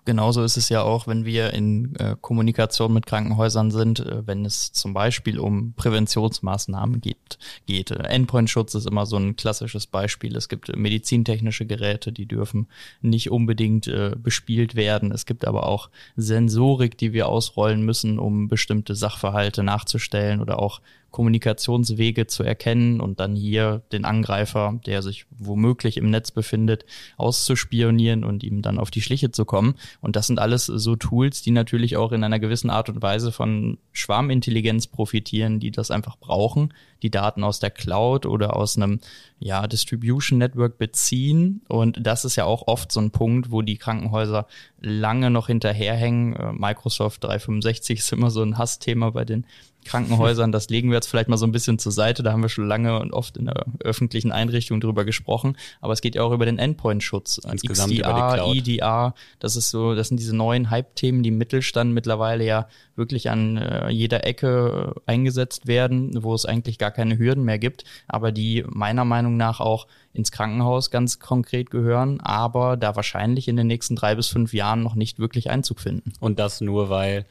[0.05, 4.45] genauso ist es ja auch, wenn wir in äh, Kommunikation mit Krankenhäusern sind, äh, wenn
[4.45, 7.37] es zum Beispiel um Präventionsmaßnahmen geht.
[7.65, 7.91] geht.
[7.91, 10.35] Endpoint-Schutz ist immer so ein klassisches Beispiel.
[10.35, 12.67] Es gibt medizintechnische Geräte, die dürfen
[13.01, 15.11] nicht unbedingt äh, bespielt werden.
[15.11, 20.81] Es gibt aber auch Sensorik, die wir ausrollen müssen, um bestimmte Sachverhalte nachzustellen oder auch
[21.11, 26.85] Kommunikationswege zu erkennen und dann hier den Angreifer, der sich womöglich im Netz befindet,
[27.17, 29.75] auszuspionieren und ihm dann auf die Schliche zu kommen.
[29.99, 33.31] Und das sind alles so Tools, die natürlich auch in einer gewissen Art und Weise
[33.31, 38.99] von Schwarmintelligenz profitieren, die das einfach brauchen, die Daten aus der Cloud oder aus einem
[39.39, 41.61] ja, Distribution Network beziehen.
[41.67, 44.47] Und das ist ja auch oft so ein Punkt, wo die Krankenhäuser
[44.81, 46.35] lange noch hinterherhängen.
[46.35, 49.45] Äh, Microsoft 365 ist immer so ein Hassthema bei den
[49.85, 50.51] Krankenhäusern.
[50.51, 52.23] Das legen wir jetzt vielleicht mal so ein bisschen zur Seite.
[52.23, 55.57] Da haben wir schon lange und oft in der öffentlichen Einrichtung drüber gesprochen.
[55.79, 57.39] Aber es geht ja auch über den Endpoint-Schutz.
[57.51, 62.67] Insgesamt XDR, EDR, das ist so, das sind diese neuen Hype-Themen, die Mittelstand mittlerweile ja
[62.95, 67.57] wirklich an äh, jeder Ecke äh, eingesetzt werden, wo es eigentlich gar keine Hürden mehr
[67.57, 73.47] gibt, aber die meiner Meinung nach auch ins Krankenhaus ganz konkret gehören, aber da wahrscheinlich
[73.47, 76.13] in den nächsten drei bis fünf Jahren noch nicht wirklich Einzug finden.
[76.19, 77.25] Und das nur, weil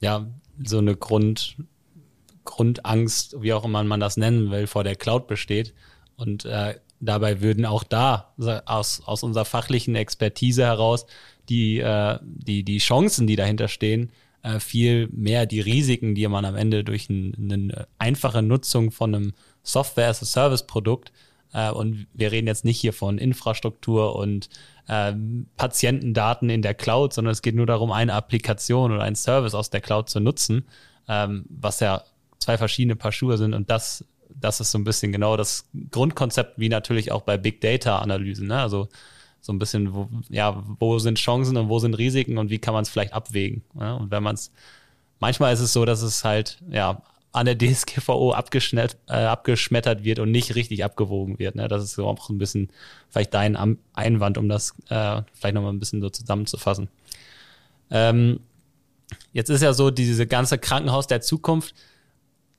[0.00, 0.26] ja
[0.64, 1.56] so eine Grund
[2.46, 5.74] Grundangst, wie auch immer man das nennen will, vor der Cloud besteht.
[6.16, 8.32] Und äh, dabei würden auch da
[8.64, 11.04] aus, aus unserer fachlichen Expertise heraus
[11.50, 14.10] die, äh, die, die Chancen, die dahinter stehen,
[14.42, 19.14] äh, viel mehr die Risiken, die man am Ende durch ein, eine einfache Nutzung von
[19.14, 21.12] einem Software-as-a-Service-Produkt
[21.56, 24.50] äh, und wir reden jetzt nicht hier von Infrastruktur und
[24.88, 29.54] ähm, Patientendaten in der Cloud, sondern es geht nur darum, eine Applikation oder einen Service
[29.54, 30.66] aus der Cloud zu nutzen,
[31.08, 32.02] ähm, was ja
[32.38, 36.58] zwei verschiedene Paar Schuhe sind und das, das ist so ein bisschen genau das Grundkonzept,
[36.58, 38.60] wie natürlich auch bei Big Data Analysen, ne?
[38.60, 38.88] Also
[39.40, 42.74] so ein bisschen, wo, ja, wo sind Chancen und wo sind Risiken und wie kann
[42.74, 43.62] man es vielleicht abwägen.
[43.74, 43.96] Ne?
[43.96, 44.50] Und wenn man es,
[45.20, 47.00] manchmal ist es so, dass es halt, ja,
[47.36, 51.54] an der DSGVO äh, abgeschmettert wird und nicht richtig abgewogen wird.
[51.54, 51.68] Ne?
[51.68, 52.70] Das ist auch ein bisschen
[53.10, 56.88] vielleicht dein Einwand, um das äh, vielleicht nochmal ein bisschen so zusammenzufassen.
[57.90, 58.40] Ähm,
[59.34, 61.74] jetzt ist ja so, diese ganze Krankenhaus der Zukunft,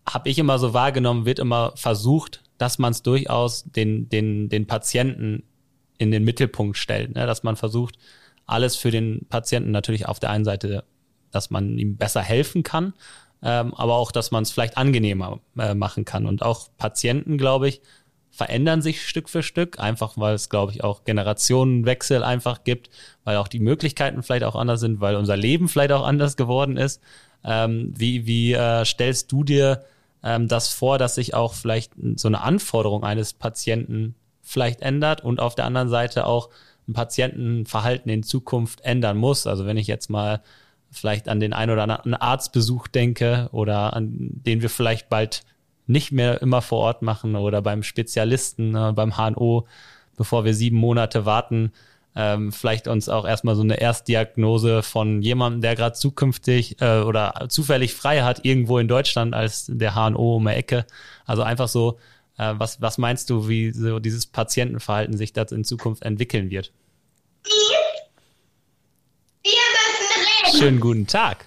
[0.08, 4.68] habe ich immer so wahrgenommen, wird immer versucht, dass man es durchaus den, den, den
[4.68, 5.42] Patienten
[5.98, 7.26] in den Mittelpunkt stellt, ne?
[7.26, 7.98] dass man versucht,
[8.46, 10.84] alles für den Patienten natürlich auf der einen Seite,
[11.32, 12.94] dass man ihm besser helfen kann,
[13.44, 16.26] ähm, aber auch, dass man es vielleicht angenehmer äh, machen kann.
[16.26, 17.82] Und auch Patienten, glaube ich,
[18.32, 22.90] verändern sich Stück für Stück, einfach weil es, glaube ich, auch Generationenwechsel einfach gibt,
[23.24, 26.78] weil auch die Möglichkeiten vielleicht auch anders sind, weil unser Leben vielleicht auch anders geworden
[26.78, 27.02] ist.
[27.44, 29.84] Ähm, wie wie äh, stellst du dir
[30.24, 35.40] ähm, das vor, dass sich auch vielleicht so eine Anforderung eines Patienten vielleicht ändert und
[35.40, 36.50] auf der anderen Seite auch,
[36.88, 39.46] ein Patientenverhalten in Zukunft ändern muss.
[39.46, 40.42] Also wenn ich jetzt mal
[40.92, 45.44] vielleicht an den einen oder anderen Arztbesuch denke oder an den wir vielleicht bald
[45.86, 49.68] nicht mehr immer vor Ort machen oder beim Spezialisten, äh, beim HNO,
[50.16, 51.72] bevor wir sieben Monate warten,
[52.16, 57.46] ähm, vielleicht uns auch erstmal so eine Erstdiagnose von jemandem, der gerade zukünftig äh, oder
[57.48, 60.86] zufällig frei hat, irgendwo in Deutschland als der HNO um die Ecke.
[61.26, 62.00] Also einfach so,
[62.40, 66.74] äh, was, was meinst du, wie so dieses Patientenverhalten sich das in Zukunft entwickeln wird?
[70.56, 71.46] Schönen guten Tag.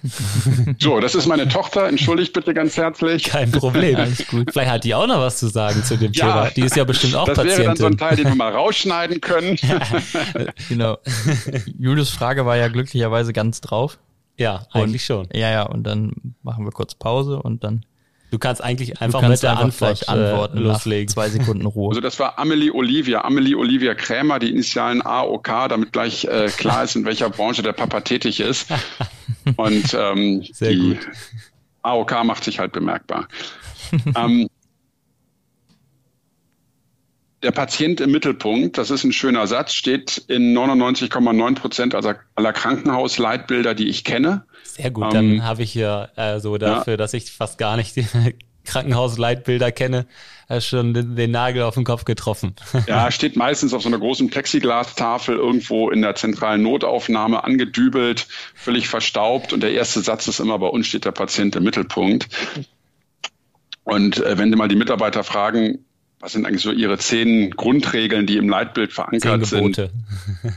[0.79, 1.87] So, das ist meine Tochter.
[1.87, 3.23] Entschuldigt bitte ganz herzlich.
[3.23, 3.95] Kein Problem.
[3.95, 4.51] Alles gut.
[4.51, 6.49] Vielleicht hat die auch noch was zu sagen zu dem ja, Thema.
[6.51, 7.65] Die ist ja bestimmt auch das Patientin.
[7.65, 9.57] Das wäre dann so ein Teil, den wir mal rausschneiden können.
[10.69, 10.97] genau.
[11.77, 13.97] Julius Frage war ja glücklicherweise ganz drauf.
[14.37, 15.29] Ja, eigentlich und, schon.
[15.33, 15.63] Ja, ja.
[15.63, 17.85] Und dann machen wir kurz Pause und dann
[18.31, 21.09] Du kannst eigentlich einfach kannst mit der Antwort äh, antworten, äh, loslegen.
[21.09, 21.89] Zwei Sekunden Ruhe.
[21.89, 26.85] Also das war Amelie Olivia, Amelie Olivia Krämer, die Initialen AOK, damit gleich äh, klar
[26.85, 28.69] ist, in welcher Branche der Papa tätig ist.
[29.57, 31.07] Und ähm, Sehr die gut.
[31.81, 33.27] AOK macht sich halt bemerkbar.
[34.15, 34.47] ähm,
[37.43, 43.75] der Patient im Mittelpunkt, das ist ein schöner Satz, steht in 99,9 Prozent aller Krankenhausleitbilder,
[43.75, 44.45] die ich kenne.
[44.75, 46.97] Sehr gut, dann ähm, habe ich hier äh, so dafür, ja.
[46.97, 48.05] dass ich fast gar nicht die
[48.65, 50.05] Krankenhausleitbilder kenne,
[50.47, 52.55] äh, schon den, den, Nagel auf den Kopf getroffen.
[52.87, 58.87] Ja, steht meistens auf so einer großen Plexiglastafel irgendwo in der zentralen Notaufnahme angedübelt, völlig
[58.87, 62.29] verstaubt und der erste Satz ist immer, bei uns steht der Patient im Mittelpunkt.
[63.83, 65.79] Und äh, wenn Sie mal die Mitarbeiter fragen,
[66.19, 69.89] was sind eigentlich so Ihre zehn Grundregeln, die im Leitbild verankert sind?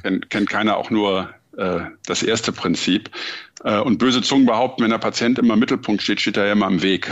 [0.03, 3.11] Kennt, kennt keiner auch nur äh, das erste Prinzip.
[3.65, 6.53] Äh, und böse Zungen behaupten, wenn der Patient immer im Mittelpunkt steht, steht er ja
[6.53, 7.11] immer im Weg.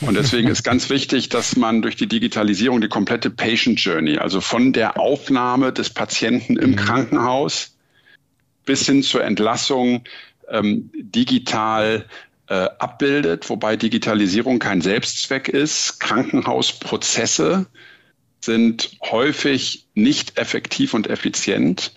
[0.00, 4.40] Und deswegen ist ganz wichtig, dass man durch die Digitalisierung die komplette Patient Journey, also
[4.40, 6.76] von der Aufnahme des Patienten im mhm.
[6.76, 7.76] Krankenhaus
[8.64, 10.04] bis hin zur Entlassung
[10.48, 12.06] ähm, digital
[12.48, 16.00] äh, abbildet, wobei Digitalisierung kein Selbstzweck ist.
[16.00, 17.66] Krankenhausprozesse
[18.40, 21.92] sind häufig nicht effektiv und effizient.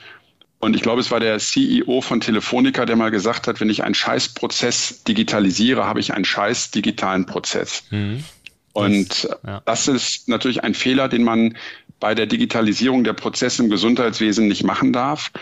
[0.64, 3.84] Und ich glaube, es war der CEO von Telefonica, der mal gesagt hat, wenn ich
[3.84, 7.84] einen Scheißprozess digitalisiere, habe ich einen scheiß digitalen Prozess.
[7.90, 8.24] Mhm.
[8.72, 9.62] Und das, ja.
[9.66, 11.58] das ist natürlich ein Fehler, den man
[12.00, 15.34] bei der Digitalisierung der Prozesse im Gesundheitswesen nicht machen darf.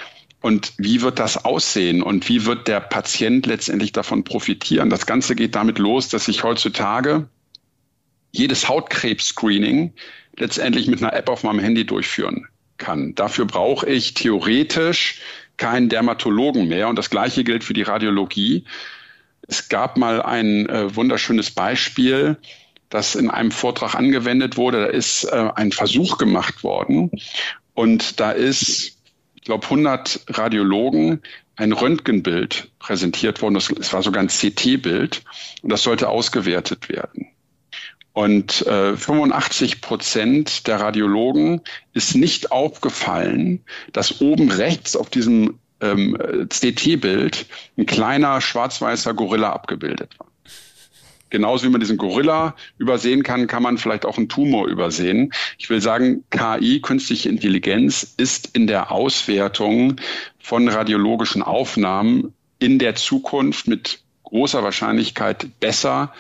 [0.41, 4.89] Und wie wird das aussehen und wie wird der Patient letztendlich davon profitieren?
[4.89, 7.29] Das Ganze geht damit los, dass ich heutzutage
[8.31, 9.93] jedes Hautkrebs-Screening
[10.36, 12.47] letztendlich mit einer App auf meinem Handy durchführen
[12.81, 13.15] kann.
[13.15, 15.21] Dafür brauche ich theoretisch
[15.55, 16.89] keinen Dermatologen mehr.
[16.89, 18.65] Und das Gleiche gilt für die Radiologie.
[19.47, 22.37] Es gab mal ein äh, wunderschönes Beispiel,
[22.89, 24.81] das in einem Vortrag angewendet wurde.
[24.81, 27.11] Da ist äh, ein Versuch gemacht worden
[27.73, 28.97] und da ist,
[29.35, 31.21] ich glaube, 100 Radiologen
[31.55, 33.55] ein Röntgenbild präsentiert worden.
[33.55, 35.23] Es war sogar ein CT-Bild
[35.61, 37.30] und das sollte ausgewertet werden.
[38.13, 41.62] Und äh, 85 Prozent der Radiologen
[41.93, 46.17] ist nicht aufgefallen, dass oben rechts auf diesem ähm,
[46.50, 47.45] CT-Bild
[47.78, 50.28] ein kleiner schwarz-weißer Gorilla abgebildet war.
[51.30, 55.32] Genauso wie man diesen Gorilla übersehen kann, kann man vielleicht auch einen Tumor übersehen.
[55.58, 59.95] Ich will sagen, KI, künstliche Intelligenz, ist in der Auswertung
[60.39, 66.13] von radiologischen Aufnahmen in der Zukunft mit großer Wahrscheinlichkeit besser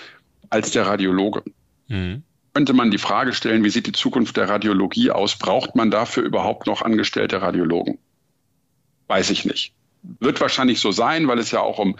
[0.49, 1.43] als der Radiologe.
[1.91, 2.23] Mhm.
[2.53, 5.37] Könnte man die Frage stellen, wie sieht die Zukunft der Radiologie aus?
[5.37, 7.97] Braucht man dafür überhaupt noch angestellte Radiologen?
[9.07, 9.73] Weiß ich nicht.
[10.19, 11.97] Wird wahrscheinlich so sein, weil es ja auch um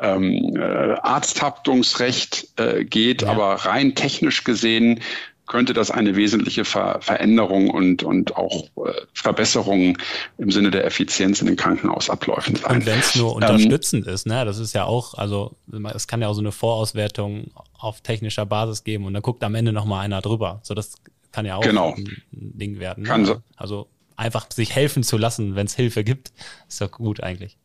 [0.00, 3.28] ähm, äh, Arzthaftungsrecht äh, geht, ja.
[3.28, 5.00] aber rein technisch gesehen
[5.46, 9.98] könnte das eine wesentliche Ver Veränderung und, und auch äh, Verbesserung
[10.38, 12.76] im Sinne der Effizienz in den Krankenhausabläufen sein.
[12.76, 15.56] Und wenn es nur ähm, unterstützend ähm, ist, ne, das ist ja auch, also
[15.94, 19.54] es kann ja auch so eine Vorauswertung auf technischer Basis geben und dann guckt am
[19.54, 20.60] Ende nochmal einer drüber.
[20.62, 20.94] So, das
[21.32, 21.94] kann ja auch genau.
[21.94, 23.02] ein Ding werden.
[23.02, 23.08] Ne?
[23.08, 23.42] Kann so.
[23.56, 26.32] Also einfach sich helfen zu lassen, wenn es Hilfe gibt,
[26.68, 27.58] ist doch gut eigentlich.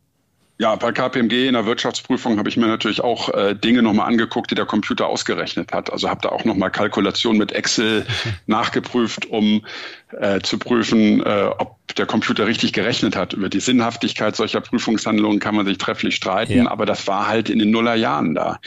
[0.62, 4.52] Ja, bei KPMG in der Wirtschaftsprüfung habe ich mir natürlich auch äh, Dinge nochmal angeguckt,
[4.52, 5.92] die der Computer ausgerechnet hat.
[5.92, 8.06] Also habe da auch nochmal Kalkulationen mit Excel
[8.46, 9.66] nachgeprüft, um
[10.12, 13.34] äh, zu prüfen, äh, ob der Computer richtig gerechnet hat.
[13.34, 16.70] Über die Sinnhaftigkeit solcher Prüfungshandlungen kann man sich trefflich streiten, ja.
[16.70, 18.60] aber das war halt in den Nullerjahren da.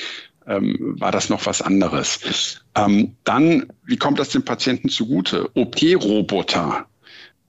[0.48, 2.60] Ähm, war das noch was anderes.
[2.74, 5.48] Ähm, dann, wie kommt das dem Patienten zugute?
[5.54, 6.86] OP-Roboter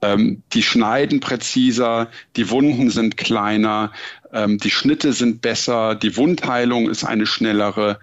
[0.02, 3.92] ähm, die schneiden präziser, die Wunden sind kleiner,
[4.32, 7.98] ähm, die Schnitte sind besser, die Wundheilung ist eine schnellere.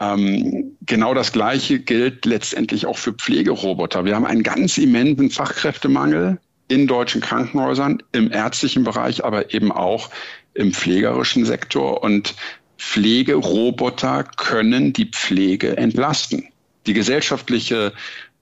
[0.00, 4.04] Ähm, genau das Gleiche gilt letztendlich auch für Pflegeroboter.
[4.04, 10.10] Wir haben einen ganz immensen Fachkräftemangel in deutschen Krankenhäusern, im ärztlichen Bereich, aber eben auch
[10.54, 12.02] im pflegerischen Sektor.
[12.02, 12.34] Und
[12.78, 16.48] Pflegeroboter können die Pflege entlasten.
[16.86, 17.92] Die gesellschaftliche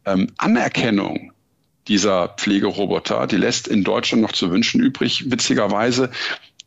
[0.04, 1.32] ähm, Anerkennung
[1.88, 5.30] dieser Pflegeroboter, die lässt in Deutschland noch zu wünschen übrig.
[5.30, 6.10] Witzigerweise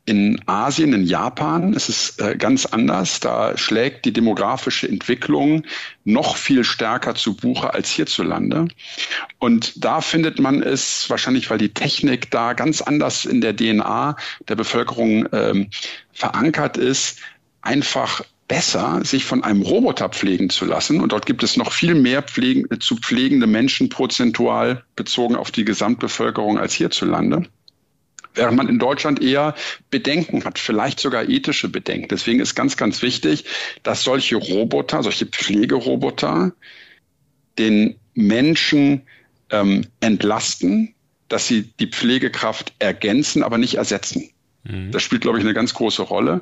[0.05, 3.19] in Asien, in Japan ist es äh, ganz anders.
[3.19, 5.63] Da schlägt die demografische Entwicklung
[6.03, 8.67] noch viel stärker zu Buche als hierzulande.
[9.39, 14.15] Und da findet man es wahrscheinlich, weil die Technik da ganz anders in der DNA
[14.47, 15.69] der Bevölkerung ähm,
[16.13, 17.19] verankert ist,
[17.61, 21.01] einfach besser, sich von einem Roboter pflegen zu lassen.
[21.01, 25.65] Und dort gibt es noch viel mehr pflegen, zu pflegende Menschen prozentual bezogen auf die
[25.65, 27.47] Gesamtbevölkerung als hierzulande.
[28.35, 29.55] Während man in Deutschland eher
[29.89, 32.09] Bedenken hat, vielleicht sogar ethische Bedenken.
[32.09, 33.45] Deswegen ist ganz, ganz wichtig,
[33.83, 36.53] dass solche Roboter, solche Pflegeroboter
[37.57, 39.01] den Menschen
[39.49, 40.93] ähm, entlasten,
[41.27, 44.29] dass sie die Pflegekraft ergänzen, aber nicht ersetzen.
[44.63, 44.91] Mhm.
[44.91, 46.41] Das spielt, glaube ich, eine ganz große Rolle.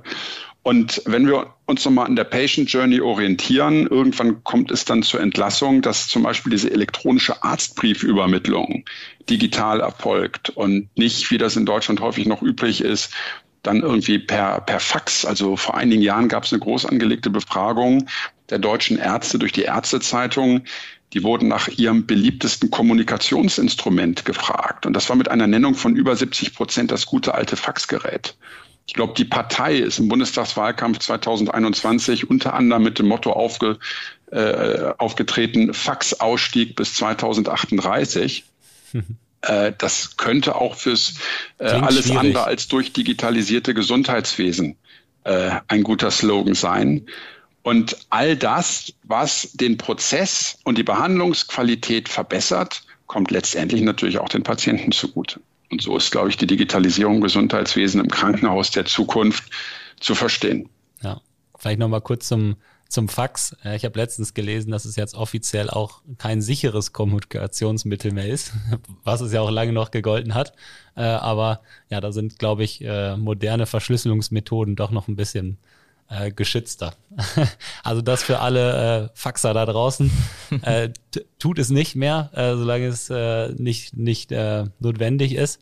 [0.64, 5.20] Und wenn wir uns nochmal an der Patient Journey orientieren, irgendwann kommt es dann zur
[5.20, 8.86] Entlassung, dass zum Beispiel diese elektronische Arztbriefübermittlung
[9.30, 13.14] digital erfolgt und nicht, wie das in Deutschland häufig noch üblich ist,
[13.62, 15.26] dann irgendwie per, per Fax.
[15.26, 18.08] Also vor einigen Jahren gab es eine groß angelegte Befragung
[18.50, 20.64] der deutschen Ärzte durch die Ärztezeitung.
[21.14, 24.86] Die wurden nach ihrem beliebtesten Kommunikationsinstrument gefragt.
[24.86, 28.36] Und das war mit einer Nennung von über 70 Prozent das gute alte Faxgerät.
[28.86, 33.80] Ich glaube, die Partei ist im Bundestagswahlkampf 2021 unter anderem mit dem Motto aufge,
[34.32, 38.46] äh, aufgetreten, Faxausstieg bis 2038.
[39.44, 41.16] Äh, das könnte auch fürs
[41.58, 42.18] äh, alles schwierig.
[42.18, 44.78] andere als durchdigitalisierte Gesundheitswesen
[45.26, 47.06] äh, ein guter Slogan sein.
[47.62, 54.44] Und all das, was den Prozess und die Behandlungsqualität verbessert, kommt letztendlich natürlich auch den
[54.44, 55.40] Patienten zugute.
[55.74, 59.46] Und so ist, glaube ich, die Digitalisierung Gesundheitswesen im Krankenhaus der Zukunft
[60.00, 60.70] zu verstehen.
[61.02, 61.20] Ja,
[61.58, 62.58] vielleicht nochmal kurz zum,
[62.90, 63.56] zum Fax.
[63.76, 68.54] Ich habe letztens gelesen, dass es jetzt offiziell auch kein sicheres Kommunikationsmittel mehr ist,
[69.04, 70.54] was es ja auch lange noch gegolten hat.
[70.96, 75.58] Äh, aber ja, da sind, glaube ich, äh, moderne Verschlüsselungsmethoden doch noch ein bisschen
[76.14, 76.94] äh, geschützter.
[77.84, 80.12] also das für alle äh, Faxer da draußen.
[80.62, 80.92] Äh,
[81.40, 85.60] tut es nicht mehr, äh, solange es äh, nicht, nicht äh, notwendig ist.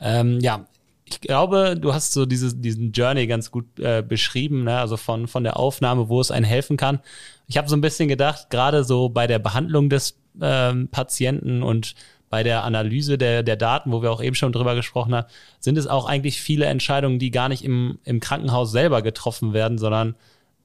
[0.00, 0.66] Ähm, ja,
[1.04, 4.78] ich glaube, du hast so diese, diesen Journey ganz gut äh, beschrieben, ne?
[4.78, 7.00] also von, von der Aufnahme, wo es einen helfen kann.
[7.46, 11.94] Ich habe so ein bisschen gedacht, gerade so bei der Behandlung des ähm, Patienten und
[12.32, 15.26] bei der Analyse der, der Daten, wo wir auch eben schon drüber gesprochen haben,
[15.60, 19.76] sind es auch eigentlich viele Entscheidungen, die gar nicht im, im Krankenhaus selber getroffen werden,
[19.76, 20.16] sondern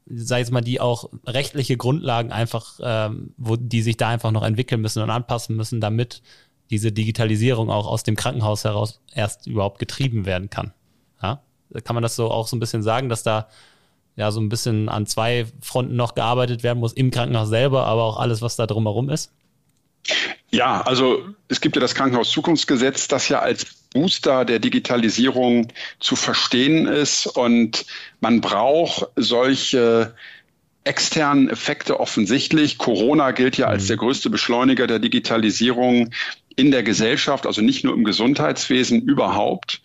[0.06, 4.43] sei es mal, die auch rechtliche Grundlagen einfach, ähm, wo die sich da einfach noch
[4.43, 6.21] entwickeln müssen und anpassen müssen, damit
[6.69, 10.71] diese Digitalisierung auch aus dem Krankenhaus heraus erst überhaupt getrieben werden kann.
[11.21, 11.41] Ja?
[11.84, 13.49] Kann man das so auch so ein bisschen sagen, dass da
[14.15, 18.03] ja so ein bisschen an zwei Fronten noch gearbeitet werden muss, im Krankenhaus selber, aber
[18.03, 19.34] auch alles, was da drumherum ist?
[20.52, 25.67] Ja, also es gibt ja das Krankenhaus-Zukunftsgesetz, das ja als Booster der Digitalisierung
[26.00, 27.26] zu verstehen ist.
[27.28, 27.86] Und
[28.22, 30.13] man braucht solche
[30.84, 32.78] externen Effekte offensichtlich.
[32.78, 33.88] Corona gilt ja als mhm.
[33.88, 36.12] der größte Beschleuniger der Digitalisierung
[36.56, 39.82] in der Gesellschaft, also nicht nur im Gesundheitswesen überhaupt.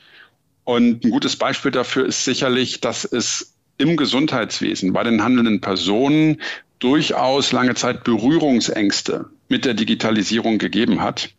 [0.64, 6.40] Und ein gutes Beispiel dafür ist sicherlich, dass es im Gesundheitswesen bei den handelnden Personen
[6.82, 11.30] durchaus lange Zeit Berührungsängste mit der Digitalisierung gegeben hat.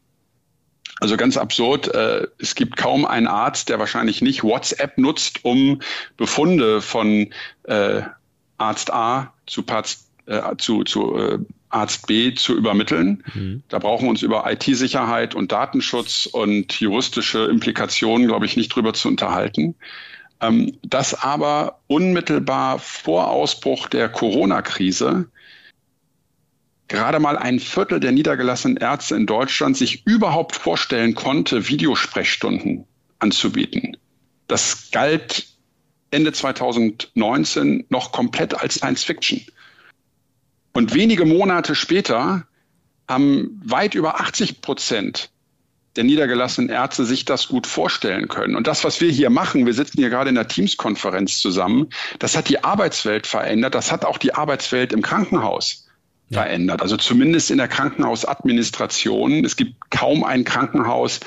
[1.01, 5.81] Also ganz absurd, äh, es gibt kaum einen Arzt, der wahrscheinlich nicht WhatsApp nutzt, um
[6.15, 8.03] Befunde von äh,
[8.57, 13.23] Arzt A zu, Arzt, äh, zu, zu äh, Arzt B zu übermitteln.
[13.33, 13.63] Mhm.
[13.67, 18.93] Da brauchen wir uns über IT-Sicherheit und Datenschutz und juristische Implikationen, glaube ich, nicht drüber
[18.93, 19.75] zu unterhalten.
[20.43, 25.29] Ähm, dass aber unmittelbar vor Ausbruch der Corona-Krise
[26.89, 32.85] gerade mal ein Viertel der niedergelassenen Ärzte in Deutschland sich überhaupt vorstellen konnte, Videosprechstunden
[33.19, 33.95] anzubieten.
[34.47, 35.47] Das galt
[36.11, 39.41] Ende 2019 noch komplett als Science Fiction.
[40.73, 42.45] Und wenige Monate später
[43.07, 45.31] haben weit über 80 Prozent
[45.95, 48.55] der niedergelassenen Ärzte sich das gut vorstellen können.
[48.55, 51.89] Und das, was wir hier machen, wir sitzen hier gerade in der Teams-Konferenz zusammen,
[52.19, 55.87] das hat die Arbeitswelt verändert, das hat auch die Arbeitswelt im Krankenhaus
[56.29, 56.41] ja.
[56.41, 56.81] verändert.
[56.81, 59.45] Also zumindest in der Krankenhausadministration.
[59.45, 61.19] Es gibt kaum ein Krankenhaus,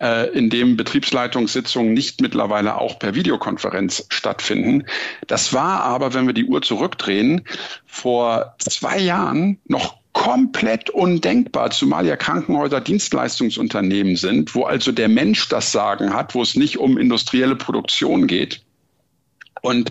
[0.00, 4.86] äh, in dem Betriebsleitungssitzungen nicht mittlerweile auch per Videokonferenz stattfinden.
[5.26, 7.42] Das war aber, wenn wir die Uhr zurückdrehen,
[7.86, 15.48] vor zwei Jahren noch komplett undenkbar, zumal ja Krankenhäuser Dienstleistungsunternehmen sind, wo also der Mensch
[15.48, 18.62] das Sagen hat, wo es nicht um industrielle Produktion geht.
[19.62, 19.90] Und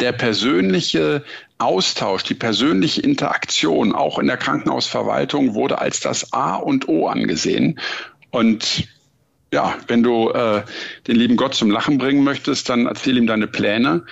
[0.00, 1.24] der persönliche
[1.58, 7.78] Austausch, die persönliche Interaktion, auch in der Krankenhausverwaltung, wurde als das A und O angesehen.
[8.30, 8.88] Und
[9.52, 10.62] ja, wenn du äh,
[11.06, 14.04] den lieben Gott zum Lachen bringen möchtest, dann erzähl ihm deine Pläne.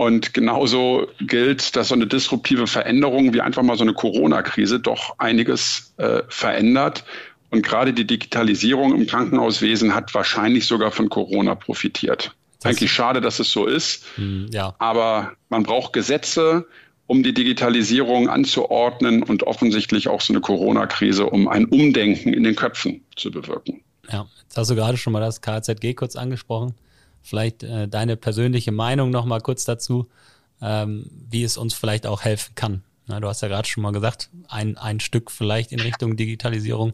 [0.00, 5.14] Und genauso gilt, dass so eine disruptive Veränderung wie einfach mal so eine Corona-Krise doch
[5.18, 7.04] einiges äh, verändert.
[7.50, 12.34] Und gerade die Digitalisierung im Krankenhauswesen hat wahrscheinlich sogar von Corona profitiert.
[12.62, 14.06] Das Eigentlich schade, dass es so ist.
[14.14, 14.74] Hm, ja.
[14.78, 16.66] Aber man braucht Gesetze,
[17.06, 22.56] um die Digitalisierung anzuordnen und offensichtlich auch so eine Corona-Krise, um ein Umdenken in den
[22.56, 23.82] Köpfen zu bewirken.
[24.10, 26.74] Ja, jetzt hast du gerade schon mal das KZG kurz angesprochen.
[27.22, 30.08] Vielleicht äh, deine persönliche Meinung noch mal kurz dazu,
[30.62, 32.82] ähm, wie es uns vielleicht auch helfen kann.
[33.06, 36.92] Na, du hast ja gerade schon mal gesagt, ein, ein Stück vielleicht in Richtung Digitalisierung.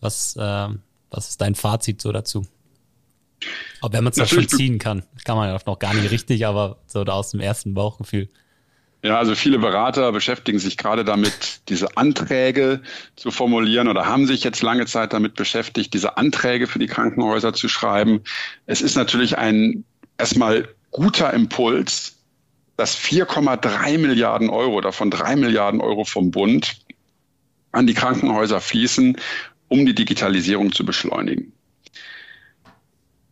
[0.00, 0.68] Was, äh,
[1.10, 2.46] was ist dein Fazit so dazu?
[3.80, 6.46] Ob wenn man es da schon ziehen kann, kann man ja noch gar nicht richtig,
[6.46, 8.28] aber so da aus dem ersten Bauchgefühl.
[9.02, 12.82] Ja, also viele Berater beschäftigen sich gerade damit, diese Anträge
[13.16, 17.54] zu formulieren oder haben sich jetzt lange Zeit damit beschäftigt, diese Anträge für die Krankenhäuser
[17.54, 18.20] zu schreiben.
[18.66, 19.84] Es ist natürlich ein
[20.18, 22.18] erstmal guter Impuls,
[22.76, 26.76] dass 4,3 Milliarden Euro, davon 3 Milliarden Euro vom Bund,
[27.72, 29.16] an die Krankenhäuser fließen,
[29.68, 31.52] um die Digitalisierung zu beschleunigen.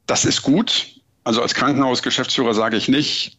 [0.07, 0.87] Das ist gut.
[1.25, 3.38] Also als Krankenhausgeschäftsführer sage ich nicht,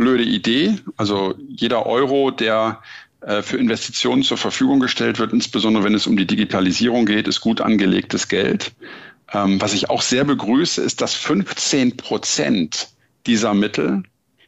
[0.00, 0.76] blöde Idee.
[0.96, 2.82] Also jeder Euro, der
[3.20, 7.40] äh, für Investitionen zur Verfügung gestellt wird, insbesondere wenn es um die Digitalisierung geht, ist
[7.40, 8.72] gut angelegtes Geld.
[9.32, 12.88] Ähm, was ich auch sehr begrüße, ist, dass 15 Prozent
[13.26, 14.02] dieser Mittel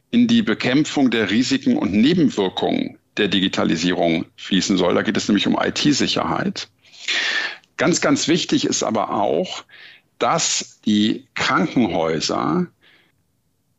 [0.09, 4.95] in die Bekämpfung der Risiken und Nebenwirkungen der Digitalisierung fließen soll.
[4.95, 6.67] Da geht es nämlich um IT-Sicherheit.
[7.77, 9.63] Ganz, ganz wichtig ist aber auch,
[10.17, 12.67] dass die Krankenhäuser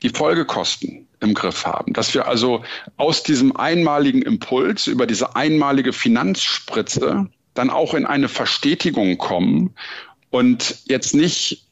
[0.05, 1.95] die Folgekosten im Griff haben.
[1.95, 2.63] Dass wir also
[2.99, 9.75] aus diesem einmaligen Impuls über diese einmalige Finanzspritze dann auch in eine Verstetigung kommen
[10.31, 11.67] und jetzt nicht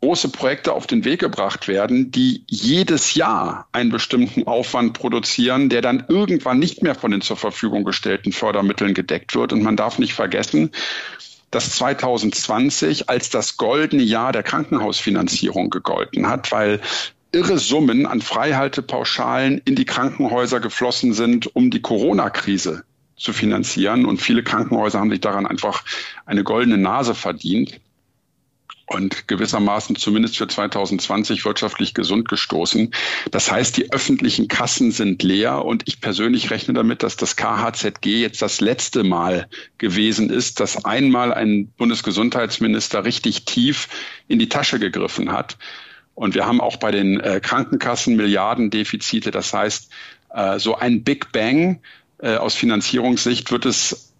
[0.00, 5.80] große Projekte auf den Weg gebracht werden, die jedes Jahr einen bestimmten Aufwand produzieren, der
[5.80, 9.52] dann irgendwann nicht mehr von den zur Verfügung gestellten Fördermitteln gedeckt wird.
[9.52, 10.70] Und man darf nicht vergessen,
[11.50, 16.80] dass 2020 als das goldene Jahr der Krankenhausfinanzierung gegolten hat, weil
[17.36, 22.84] irre Summen an Freihaltepauschalen in die Krankenhäuser geflossen sind, um die Corona-Krise
[23.14, 24.06] zu finanzieren.
[24.06, 25.84] Und viele Krankenhäuser haben sich daran einfach
[26.24, 27.78] eine goldene Nase verdient
[28.86, 32.92] und gewissermaßen zumindest für 2020 wirtschaftlich gesund gestoßen.
[33.30, 38.22] Das heißt, die öffentlichen Kassen sind leer und ich persönlich rechne damit, dass das KHZG
[38.22, 43.88] jetzt das letzte Mal gewesen ist, dass einmal ein Bundesgesundheitsminister richtig tief
[44.26, 45.58] in die Tasche gegriffen hat.
[46.16, 49.30] Und wir haben auch bei den äh, Krankenkassen Milliardendefizite.
[49.30, 49.92] Das heißt,
[50.34, 51.80] äh, so ein Big Bang
[52.18, 54.14] äh, aus Finanzierungssicht wird es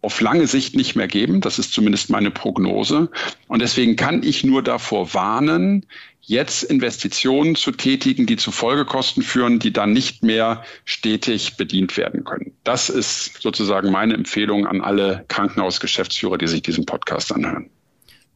[0.00, 1.42] auf lange Sicht nicht mehr geben.
[1.42, 3.10] Das ist zumindest meine Prognose.
[3.46, 5.84] Und deswegen kann ich nur davor warnen,
[6.22, 12.24] jetzt Investitionen zu tätigen, die zu Folgekosten führen, die dann nicht mehr stetig bedient werden
[12.24, 12.52] können.
[12.64, 17.68] Das ist sozusagen meine Empfehlung an alle Krankenhausgeschäftsführer, die sich diesen Podcast anhören.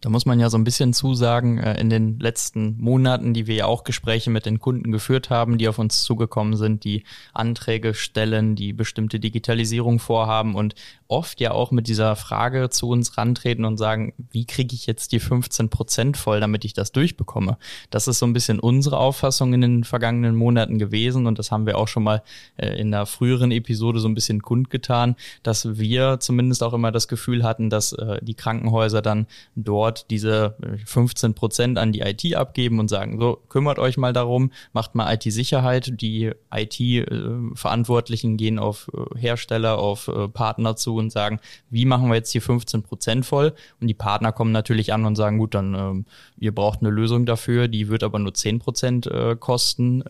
[0.03, 3.55] Da muss man ja so ein bisschen zusagen, äh, in den letzten Monaten, die wir
[3.55, 7.95] ja auch Gespräche mit den Kunden geführt haben, die auf uns zugekommen sind, die Anträge
[7.95, 10.75] stellen, die bestimmte Digitalisierung vorhaben und
[11.07, 15.13] oft ja auch mit dieser Frage zu uns rantreten und sagen, wie kriege ich jetzt
[15.13, 17.57] die 15 Prozent voll, damit ich das durchbekomme?
[17.91, 21.67] Das ist so ein bisschen unsere Auffassung in den vergangenen Monaten gewesen und das haben
[21.67, 22.23] wir auch schon mal
[22.57, 27.07] äh, in der früheren Episode so ein bisschen kundgetan, dass wir zumindest auch immer das
[27.07, 32.35] Gefühl hatten, dass äh, die Krankenhäuser dann dort dort diese 15 Prozent an die IT
[32.35, 36.01] abgeben und sagen, so, kümmert euch mal darum, macht mal IT-Sicherheit.
[36.01, 41.41] Die IT-Verantwortlichen gehen auf äh, Hersteller, auf äh, Partner zu und sagen,
[41.71, 43.53] wie machen wir jetzt die 15 Prozent voll?
[43.81, 46.07] Und die Partner kommen natürlich an und sagen, gut, dann ähm,
[46.39, 50.03] ihr braucht eine Lösung dafür, die wird aber nur 10 Prozent äh, Kosten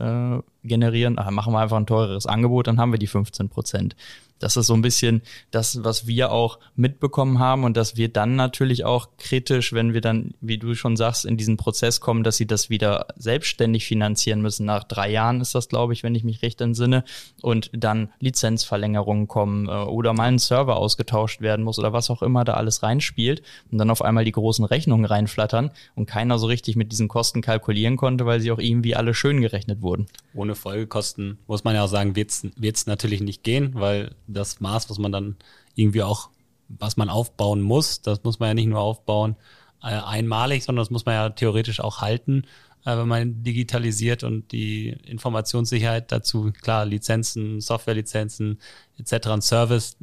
[0.63, 1.17] generieren.
[1.19, 3.97] Ach, machen wir einfach ein teureres Angebot, dann haben wir die 15 Prozent.
[4.43, 8.35] Das ist so ein bisschen das, was wir auch mitbekommen haben und dass wir dann
[8.35, 12.37] natürlich auch kritisch, wenn wir dann, wie du schon sagst, in diesen Prozess kommen, dass
[12.37, 14.67] sie das wieder selbstständig finanzieren müssen.
[14.67, 17.05] Nach drei Jahren ist das, glaube ich, wenn ich mich recht entsinne.
[17.41, 22.23] Und dann Lizenzverlängerungen kommen äh, oder mal ein Server ausgetauscht werden muss oder was auch
[22.23, 26.47] immer da alles reinspielt und dann auf einmal die großen Rechnungen reinflattern und keiner so
[26.47, 30.07] richtig mit diesen Kosten kalkulieren konnte, weil sie auch irgendwie alle schön gerechnet wurden.
[30.35, 34.91] Ohne Folgekosten muss man ja auch sagen, wird es natürlich nicht gehen, weil das Maß,
[34.91, 35.37] was man dann
[35.75, 36.31] irgendwie auch,
[36.69, 38.03] was man aufbauen muss.
[38.03, 39.37] Das muss man ja nicht nur aufbauen
[39.83, 42.45] äh, einmalig, sondern das muss man ja theoretisch auch halten,
[42.85, 48.61] äh, wenn man digitalisiert und die Informationssicherheit dazu, klar, Lizenzen, Softwarelizenzen
[48.99, 49.29] etc.
[49.29, 49.97] ein Service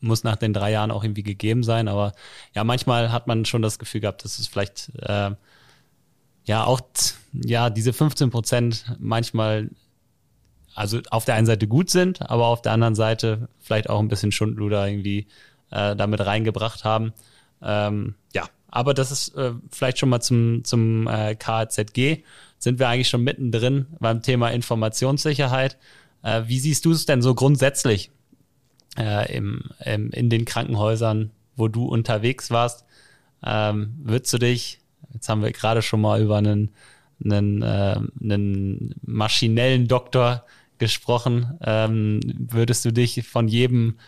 [0.00, 1.88] muss nach den drei Jahren auch irgendwie gegeben sein.
[1.88, 2.12] Aber
[2.54, 5.32] ja, manchmal hat man schon das Gefühl gehabt, dass es vielleicht äh,
[6.44, 6.80] ja auch
[7.32, 9.70] ja diese 15 Prozent manchmal
[10.74, 14.08] also auf der einen Seite gut sind, aber auf der anderen Seite vielleicht auch ein
[14.08, 15.26] bisschen Schundluder irgendwie
[15.70, 17.12] äh, damit reingebracht haben.
[17.62, 22.22] Ähm, ja, aber das ist äh, vielleicht schon mal zum, zum äh, KZG.
[22.58, 25.78] Sind wir eigentlich schon mittendrin beim Thema Informationssicherheit.
[26.22, 28.10] Äh, wie siehst du es denn so grundsätzlich
[28.98, 32.84] äh, im, im, in den Krankenhäusern, wo du unterwegs warst?
[33.42, 34.78] Ähm, würdest du dich,
[35.12, 36.70] jetzt haben wir gerade schon mal über einen,
[37.24, 40.44] einen, äh, einen maschinellen Doktor
[40.80, 43.98] gesprochen, ähm, würdest du dich von jedem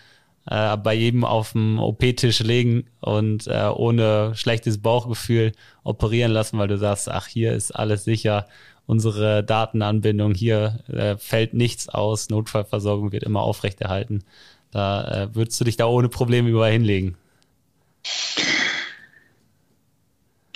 [0.47, 5.53] äh, bei jedem auf dem OP-Tisch legen und äh, ohne schlechtes Bauchgefühl
[5.85, 8.47] operieren lassen, weil du sagst, ach, hier ist alles sicher,
[8.87, 14.25] unsere Datenanbindung, hier äh, fällt nichts aus, Notfallversorgung wird immer aufrechterhalten.
[14.73, 17.17] Da äh, würdest du dich da ohne Probleme überall hinlegen.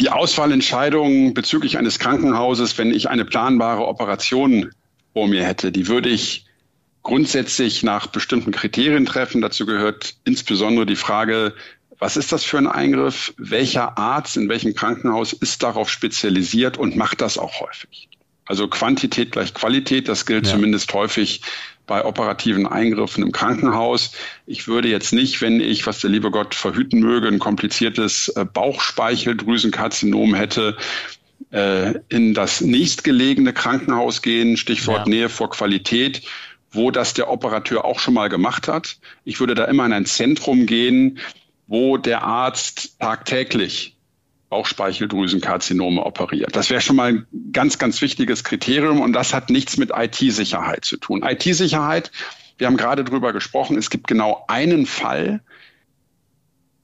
[0.00, 4.70] Die Auswahlentscheidung bezüglich eines Krankenhauses, wenn ich eine planbare Operation
[5.16, 6.44] vor mir hätte, die würde ich
[7.02, 9.40] grundsätzlich nach bestimmten Kriterien treffen.
[9.40, 11.54] Dazu gehört insbesondere die Frage,
[11.98, 13.32] was ist das für ein Eingriff?
[13.38, 18.10] Welcher Arzt in welchem Krankenhaus ist darauf spezialisiert und macht das auch häufig?
[18.44, 20.52] Also Quantität gleich Qualität, das gilt ja.
[20.52, 21.40] zumindest häufig
[21.86, 24.12] bei operativen Eingriffen im Krankenhaus.
[24.44, 28.44] Ich würde jetzt nicht, wenn ich, was der liebe Gott verhüten möge, ein kompliziertes äh,
[28.44, 30.76] Bauchspeicheldrüsenkarzinom hätte,
[31.50, 35.14] äh, in das nächstgelegene Krankenhaus gehen, Stichwort ja.
[35.14, 36.22] Nähe vor Qualität
[36.76, 38.98] wo das der Operateur auch schon mal gemacht hat.
[39.24, 41.18] Ich würde da immer in ein Zentrum gehen,
[41.66, 43.96] wo der Arzt tagtäglich
[44.48, 46.54] Bauchspeicheldrüsenkarzinome operiert.
[46.54, 50.84] Das wäre schon mal ein ganz, ganz wichtiges Kriterium und das hat nichts mit IT-Sicherheit
[50.84, 51.24] zu tun.
[51.24, 52.12] IT-Sicherheit,
[52.56, 55.40] wir haben gerade drüber gesprochen, es gibt genau einen Fall,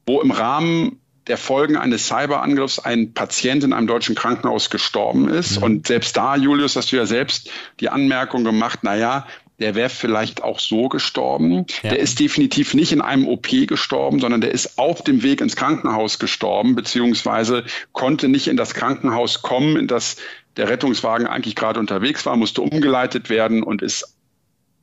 [0.07, 5.59] wo im Rahmen der Folgen eines Cyberangriffs ein Patient in einem deutschen Krankenhaus gestorben ist.
[5.59, 5.63] Mhm.
[5.63, 7.51] Und selbst da, Julius, hast du ja selbst
[7.81, 9.27] die Anmerkung gemacht, na ja,
[9.61, 11.67] der wäre vielleicht auch so gestorben.
[11.83, 11.91] Ja.
[11.91, 15.55] Der ist definitiv nicht in einem OP gestorben, sondern der ist auf dem Weg ins
[15.55, 20.17] Krankenhaus gestorben, beziehungsweise konnte nicht in das Krankenhaus kommen, in das
[20.57, 24.17] der Rettungswagen eigentlich gerade unterwegs war, musste umgeleitet werden und ist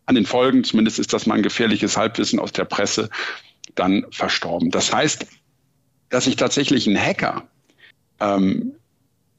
[0.05, 3.09] an den Folgen, zumindest ist das mal ein gefährliches Halbwissen aus der Presse,
[3.75, 4.71] dann verstorben.
[4.71, 5.27] Das heißt,
[6.09, 7.47] dass sich tatsächlich ein Hacker
[8.19, 8.73] ähm,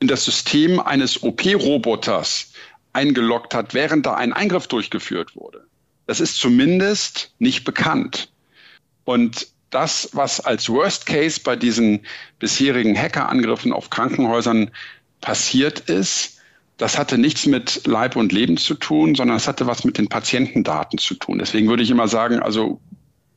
[0.01, 2.53] in das System eines OP-Roboters
[2.93, 5.64] eingeloggt hat, während da ein Eingriff durchgeführt wurde.
[6.07, 8.31] Das ist zumindest nicht bekannt.
[9.05, 12.01] Und das, was als Worst Case bei diesen
[12.39, 14.71] bisherigen Hackerangriffen auf Krankenhäusern
[15.21, 16.39] passiert ist,
[16.79, 20.09] das hatte nichts mit Leib und Leben zu tun, sondern es hatte was mit den
[20.09, 21.39] Patientendaten zu tun.
[21.39, 22.81] Deswegen würde ich immer sagen, also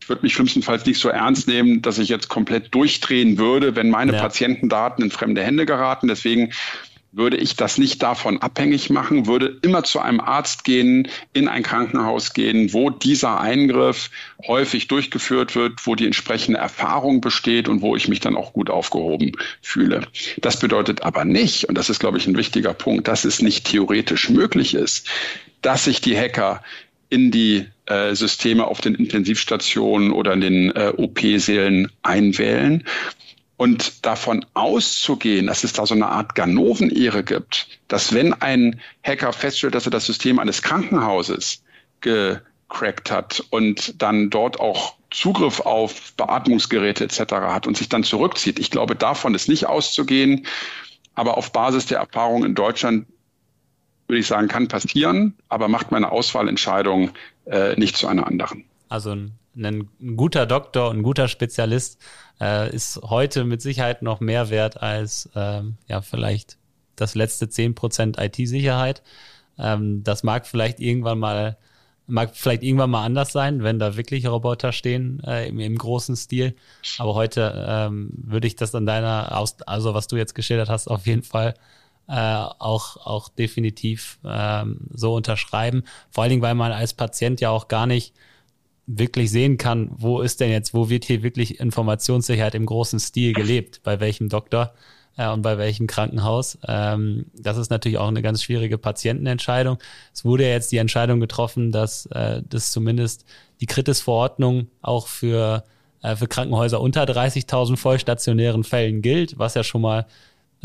[0.03, 3.89] ich würde mich schlimmstenfalls nicht so ernst nehmen, dass ich jetzt komplett durchdrehen würde, wenn
[3.89, 4.19] meine ja.
[4.19, 6.09] Patientendaten in fremde Hände geraten.
[6.09, 6.51] Deswegen
[7.13, 11.63] würde ich das nicht davon abhängig machen, würde immer zu einem Arzt gehen, in ein
[11.63, 14.09] Krankenhaus gehen, wo dieser Eingriff
[14.45, 18.69] häufig durchgeführt wird, wo die entsprechende Erfahrung besteht und wo ich mich dann auch gut
[18.69, 19.31] aufgehoben
[19.61, 20.01] fühle.
[20.41, 23.67] Das bedeutet aber nicht, und das ist, glaube ich, ein wichtiger Punkt, dass es nicht
[23.67, 25.07] theoretisch möglich ist,
[25.61, 26.61] dass sich die Hacker
[27.13, 32.83] in die äh, Systeme auf den Intensivstationen oder in den äh, OP-Sälen einwählen,
[33.55, 39.31] und davon auszugehen, dass es da so eine Art Ganoven-Ehre gibt, dass wenn ein Hacker
[39.31, 41.63] feststellt, dass er das System eines Krankenhauses
[42.01, 47.31] gecrackt hat und dann dort auch Zugriff auf Beatmungsgeräte etc.
[47.31, 48.59] hat und sich dann zurückzieht.
[48.59, 50.45] Ich glaube, davon ist nicht auszugehen.
[51.15, 53.05] Aber auf Basis der Erfahrung in Deutschland
[54.13, 57.09] würde ich sagen, kann passieren, aber macht meine Auswahlentscheidung
[57.45, 58.63] äh, nicht zu einer anderen.
[58.87, 61.99] Also ein, ein guter Doktor, ein guter Spezialist
[62.39, 66.57] äh, ist heute mit Sicherheit noch mehr wert als ähm, ja vielleicht
[66.95, 69.01] das letzte 10% IT-Sicherheit.
[69.57, 71.57] Ähm, das mag vielleicht irgendwann mal
[72.05, 76.15] mag vielleicht irgendwann mal anders sein, wenn da wirklich Roboter stehen äh, im, im, großen
[76.15, 76.53] Stil.
[76.99, 80.87] Aber heute ähm, würde ich das an deiner, Aus also was du jetzt geschildert hast,
[80.87, 81.55] auf jeden Fall
[82.07, 85.83] äh, auch, auch definitiv ähm, so unterschreiben.
[86.11, 88.13] Vor allen Dingen, weil man als Patient ja auch gar nicht
[88.85, 93.33] wirklich sehen kann, wo ist denn jetzt, wo wird hier wirklich Informationssicherheit im großen Stil
[93.33, 94.73] gelebt, bei welchem Doktor.
[95.17, 96.57] äh, und bei welchem Krankenhaus.
[96.67, 99.77] Ähm, das ist natürlich auch eine ganz schwierige Patientenentscheidung.
[100.13, 103.25] Es wurde ja jetzt die Entscheidung getroffen, dass äh, das zumindest
[103.61, 105.63] die Kritis-Verordnung auch für,
[106.01, 110.05] äh, für Krankenhäuser unter 30.000 vollstationären Fällen gilt, was ja schon mal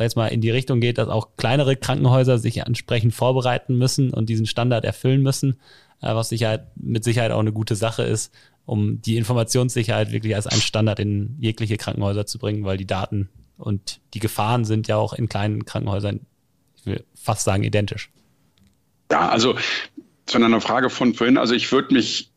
[0.04, 4.28] jetzt mal in die Richtung geht, dass auch kleinere Krankenhäuser sich entsprechend vorbereiten müssen und
[4.28, 5.58] diesen Standard erfüllen müssen,
[6.00, 8.32] äh, was Sicherheit, mit Sicherheit auch eine gute Sache ist,
[8.64, 13.28] um die Informationssicherheit wirklich als einen Standard in jegliche Krankenhäuser zu bringen, weil die Daten
[13.56, 16.20] und die Gefahren sind ja auch in kleinen Krankenhäusern,
[16.76, 18.10] ich will fast sagen, identisch.
[19.10, 19.56] Ja, also
[20.26, 22.30] zu einer Frage von vorhin, also ich würde mich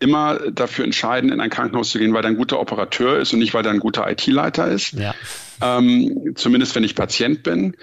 [0.00, 3.38] immer dafür entscheiden, in ein Krankenhaus zu gehen, weil da ein guter Operateur ist und
[3.38, 4.92] nicht, weil da ein guter IT-Leiter ist.
[4.92, 5.14] Ja.
[5.62, 7.76] Ähm, zumindest wenn ich Patient bin.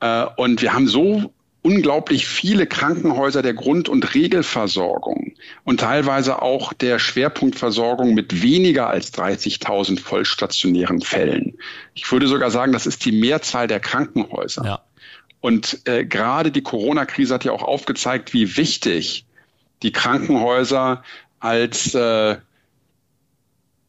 [0.00, 1.32] Äh, und wir haben so
[1.62, 9.14] unglaublich viele Krankenhäuser der Grund- und Regelversorgung und teilweise auch der Schwerpunktversorgung mit weniger als
[9.14, 11.54] 30.000 vollstationären Fällen.
[11.94, 14.64] Ich würde sogar sagen, das ist die Mehrzahl der Krankenhäuser.
[14.64, 14.82] Ja.
[15.40, 19.24] Und äh, gerade die Corona-Krise hat ja auch aufgezeigt, wie wichtig
[19.82, 21.02] die Krankenhäuser
[21.42, 22.36] als äh,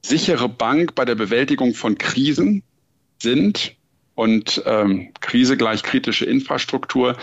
[0.05, 2.63] sichere Bank bei der Bewältigung von Krisen
[3.21, 3.75] sind
[4.15, 7.17] und ähm, Krise gleich kritische Infrastruktur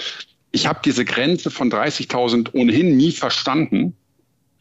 [0.52, 3.96] ich habe diese Grenze von 30.000 ohnehin nie verstanden.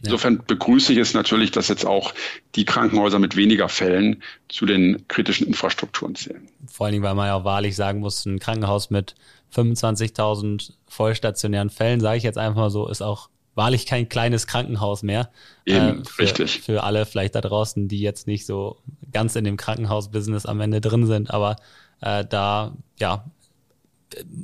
[0.01, 2.13] Insofern begrüße ich es natürlich, dass jetzt auch
[2.55, 6.47] die Krankenhäuser mit weniger Fällen zu den kritischen Infrastrukturen zählen.
[6.67, 9.15] Vor allen Dingen, weil man ja auch wahrlich sagen muss, ein Krankenhaus mit
[9.53, 15.03] 25.000 vollstationären Fällen, sage ich jetzt einfach mal so, ist auch wahrlich kein kleines Krankenhaus
[15.03, 15.29] mehr.
[15.65, 16.61] Eben, äh, für, richtig.
[16.61, 18.77] Für alle vielleicht da draußen, die jetzt nicht so
[19.11, 21.55] ganz in dem Krankenhausbusiness am Ende drin sind, aber
[22.01, 23.25] äh, da ja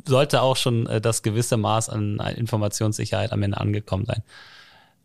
[0.07, 4.23] sollte auch schon äh, das gewisse Maß an Informationssicherheit am Ende angekommen sein.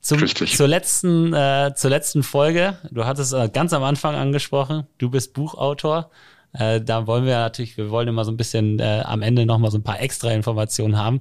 [0.01, 0.57] Zum, Richtig.
[0.57, 5.35] Zur letzten, äh, zur letzten Folge, du hattest äh, ganz am Anfang angesprochen, du bist
[5.35, 6.11] Buchautor.
[6.53, 9.71] Äh, da wollen wir natürlich, wir wollen immer so ein bisschen äh, am Ende nochmal
[9.71, 11.21] so ein paar extra Informationen haben,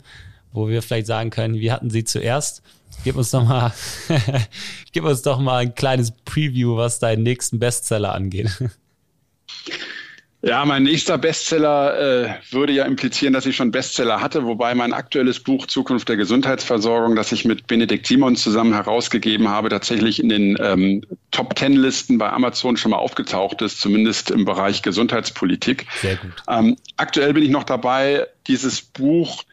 [0.51, 2.61] wo wir vielleicht sagen können, wie hatten sie zuerst?
[3.03, 3.73] Gib uns doch mal,
[4.91, 8.49] gib uns doch mal ein kleines Preview, was deinen nächsten Bestseller angeht.
[10.41, 14.93] Ja, mein nächster Bestseller äh, würde ja implizieren, dass ich schon Bestseller hatte, wobei mein
[14.93, 20.29] aktuelles Buch Zukunft der Gesundheitsversorgung, das ich mit Benedikt Simons zusammen herausgegeben habe, tatsächlich in
[20.29, 25.87] den ähm, Top Ten Listen bei Amazon schon mal aufgetaucht ist, zumindest im Bereich Gesundheitspolitik.
[26.01, 26.31] Sehr gut.
[26.47, 29.43] Ähm, aktuell bin ich noch dabei, dieses Buch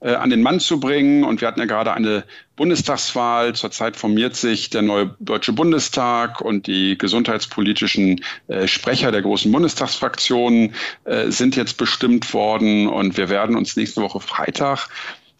[0.00, 1.24] äh, an den Mann zu bringen.
[1.24, 2.24] Und wir hatten ja gerade eine
[2.56, 3.54] Bundestagswahl.
[3.54, 10.74] Zurzeit formiert sich der neue Deutsche Bundestag und die gesundheitspolitischen äh, Sprecher der großen Bundestagsfraktionen
[11.04, 12.88] äh, sind jetzt bestimmt worden.
[12.88, 14.88] Und wir werden uns nächste Woche Freitag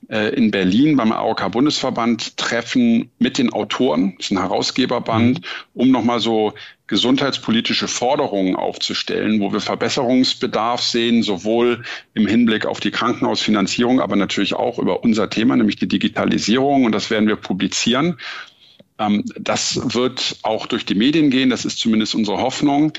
[0.08, 5.44] in Berlin beim AOK-Bundesverband treffen mit den Autoren, das ist ein Herausgeberband, mhm.
[5.74, 6.54] um nochmal so
[6.86, 11.82] gesundheitspolitische Forderungen aufzustellen, wo wir Verbesserungsbedarf sehen, sowohl
[12.14, 16.84] im Hinblick auf die Krankenhausfinanzierung, aber natürlich auch über unser Thema, nämlich die Digitalisierung.
[16.84, 18.18] Und das werden wir publizieren.
[18.98, 22.92] Ähm, das wird auch durch die Medien gehen, das ist zumindest unsere Hoffnung.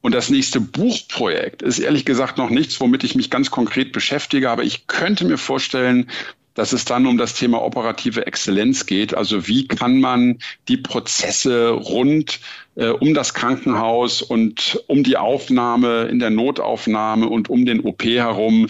[0.00, 4.50] Und das nächste Buchprojekt ist ehrlich gesagt noch nichts, womit ich mich ganz konkret beschäftige,
[4.50, 6.10] aber ich könnte mir vorstellen,
[6.54, 9.14] dass es dann um das Thema operative Exzellenz geht.
[9.14, 10.38] Also wie kann man
[10.68, 12.40] die Prozesse rund
[12.76, 18.04] äh, um das Krankenhaus und um die Aufnahme in der Notaufnahme und um den OP
[18.04, 18.68] herum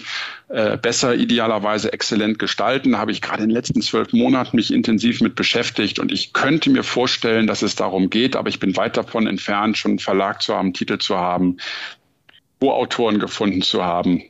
[0.49, 2.91] äh, besser, idealerweise exzellent gestalten.
[2.91, 6.33] Da habe ich gerade in den letzten zwölf Monaten mich intensiv mit beschäftigt und ich
[6.33, 9.99] könnte mir vorstellen, dass es darum geht, aber ich bin weit davon entfernt, schon einen
[9.99, 11.57] Verlag zu haben, Titel zu haben,
[12.61, 14.23] Autoren gefunden zu haben.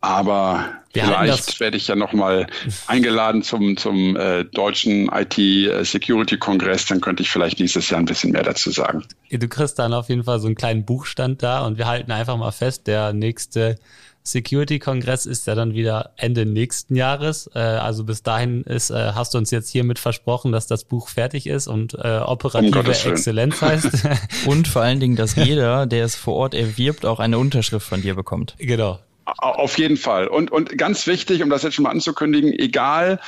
[0.00, 2.46] Aber Wir vielleicht werde ich ja nochmal
[2.86, 6.86] eingeladen zum, zum äh, deutschen IT-Security-Kongress.
[6.86, 9.04] Dann könnte ich vielleicht nächstes Jahr ein bisschen mehr dazu sagen.
[9.30, 12.36] Du kriegst dann auf jeden Fall so einen kleinen Buchstand da und wir halten einfach
[12.36, 13.78] mal fest, der nächste
[14.24, 17.50] Security-Kongress ist ja dann wieder Ende nächsten Jahres.
[17.54, 21.08] Äh, also bis dahin ist, äh, hast du uns jetzt hiermit versprochen, dass das Buch
[21.08, 24.08] fertig ist und äh, operative um Exzellenz heißt.
[24.46, 28.02] und vor allen Dingen, dass jeder, der es vor Ort erwirbt, auch eine Unterschrift von
[28.02, 28.54] dir bekommt.
[28.58, 28.98] Genau.
[29.36, 30.26] Auf jeden Fall.
[30.26, 33.20] Und, und ganz wichtig, um das jetzt schon mal anzukündigen, egal,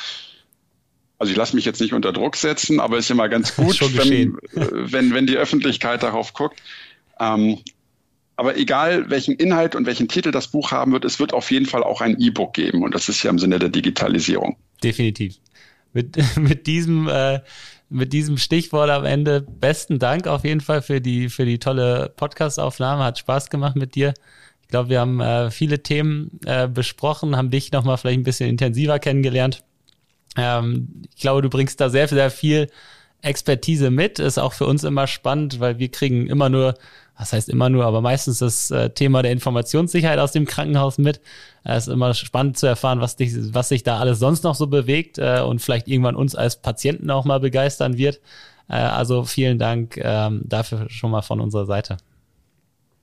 [1.18, 3.80] also ich lasse mich jetzt nicht unter Druck setzen, aber es ist immer ganz gut,
[3.96, 6.60] wenn, wenn, wenn die Öffentlichkeit darauf guckt.
[7.20, 7.58] Ähm,
[8.36, 11.66] aber egal, welchen Inhalt und welchen Titel das Buch haben wird, es wird auf jeden
[11.66, 12.82] Fall auch ein E-Book geben.
[12.82, 14.56] Und das ist ja im Sinne der Digitalisierung.
[14.82, 15.36] Definitiv.
[15.92, 17.40] Mit, mit diesem, äh,
[17.90, 22.14] mit diesem Stichwort am Ende besten Dank auf jeden Fall für die, für die tolle
[22.16, 23.04] Podcastaufnahme.
[23.04, 24.14] Hat Spaß gemacht mit dir
[24.70, 28.98] glaube, wir haben äh, viele Themen äh, besprochen, haben dich nochmal vielleicht ein bisschen intensiver
[28.98, 29.62] kennengelernt.
[30.36, 32.68] Ähm, ich glaube, du bringst da sehr, sehr viel
[33.22, 34.18] Expertise mit.
[34.18, 36.74] Ist auch für uns immer spannend, weil wir kriegen immer nur
[37.20, 41.20] das heißt immer nur, aber meistens das äh, Thema der Informationssicherheit aus dem Krankenhaus mit.
[41.64, 44.68] Es ist immer spannend zu erfahren, was, dich, was sich da alles sonst noch so
[44.68, 48.20] bewegt äh, und vielleicht irgendwann uns als Patienten auch mal begeistern wird.
[48.70, 51.98] Äh, also vielen Dank ähm, dafür schon mal von unserer Seite.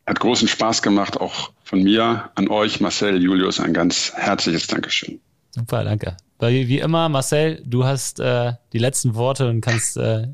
[0.08, 5.20] Hat großen Spaß gemacht, auch von mir an euch, Marcel, Julius, ein ganz herzliches Dankeschön.
[5.52, 6.16] Super, danke.
[6.40, 10.28] Wie immer, Marcel, du hast äh, die letzten Worte und kannst äh,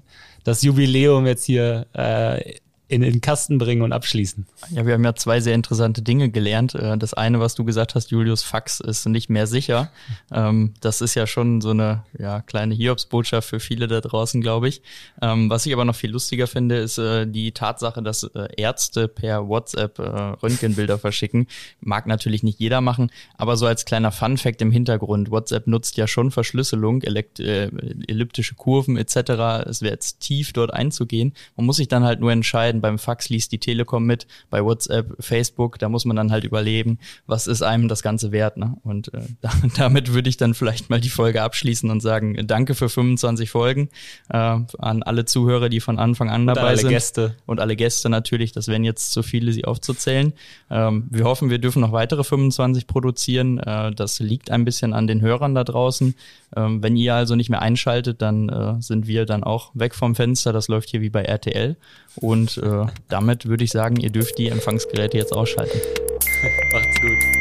[0.43, 2.55] das Jubiläum jetzt hier äh,
[2.93, 4.45] in den Kasten bringen und abschließen.
[4.69, 6.75] Ja, wir haben ja zwei sehr interessante Dinge gelernt.
[6.75, 9.89] Äh, das eine, was du gesagt hast, Julius Fax ist nicht mehr sicher.
[10.31, 14.67] Ähm, das ist ja schon so eine ja, kleine Hiobsbotschaft für viele da draußen, glaube
[14.67, 14.81] ich.
[15.21, 19.07] Ähm, was ich aber noch viel lustiger finde, ist äh, die Tatsache, dass äh, Ärzte
[19.07, 21.47] per WhatsApp Röntgenbilder verschicken.
[21.79, 25.31] Mag natürlich nicht jeder machen, aber so als kleiner Fun-Fact im Hintergrund.
[25.31, 29.65] WhatsApp nutzt ja schon Verschlüsselung, elliptische Kurven etc.
[29.67, 31.33] Es wäre jetzt tief dort einzugehen.
[31.55, 35.15] Man muss sich dann halt nur entscheiden, beim Fax liest die Telekom mit, bei WhatsApp,
[35.19, 38.57] Facebook, da muss man dann halt überleben, was ist einem das Ganze wert.
[38.57, 38.75] Ne?
[38.83, 39.21] Und äh,
[39.77, 43.89] damit würde ich dann vielleicht mal die Folge abschließen und sagen, danke für 25 Folgen
[44.29, 46.89] äh, an alle Zuhörer, die von Anfang an dabei und alle sind.
[46.89, 47.35] Gäste.
[47.45, 50.33] Und alle Gäste natürlich, das wären jetzt zu viele, sie aufzuzählen.
[50.69, 53.59] Ähm, wir hoffen, wir dürfen noch weitere 25 produzieren.
[53.59, 56.15] Äh, das liegt ein bisschen an den Hörern da draußen.
[56.55, 60.15] Ähm, wenn ihr also nicht mehr einschaltet, dann äh, sind wir dann auch weg vom
[60.15, 60.53] Fenster.
[60.53, 61.77] Das läuft hier wie bei RTL.
[62.15, 65.77] Und äh, damit würde ich sagen, ihr dürft die Empfangsgeräte jetzt ausschalten.
[66.71, 67.32] Macht's gut.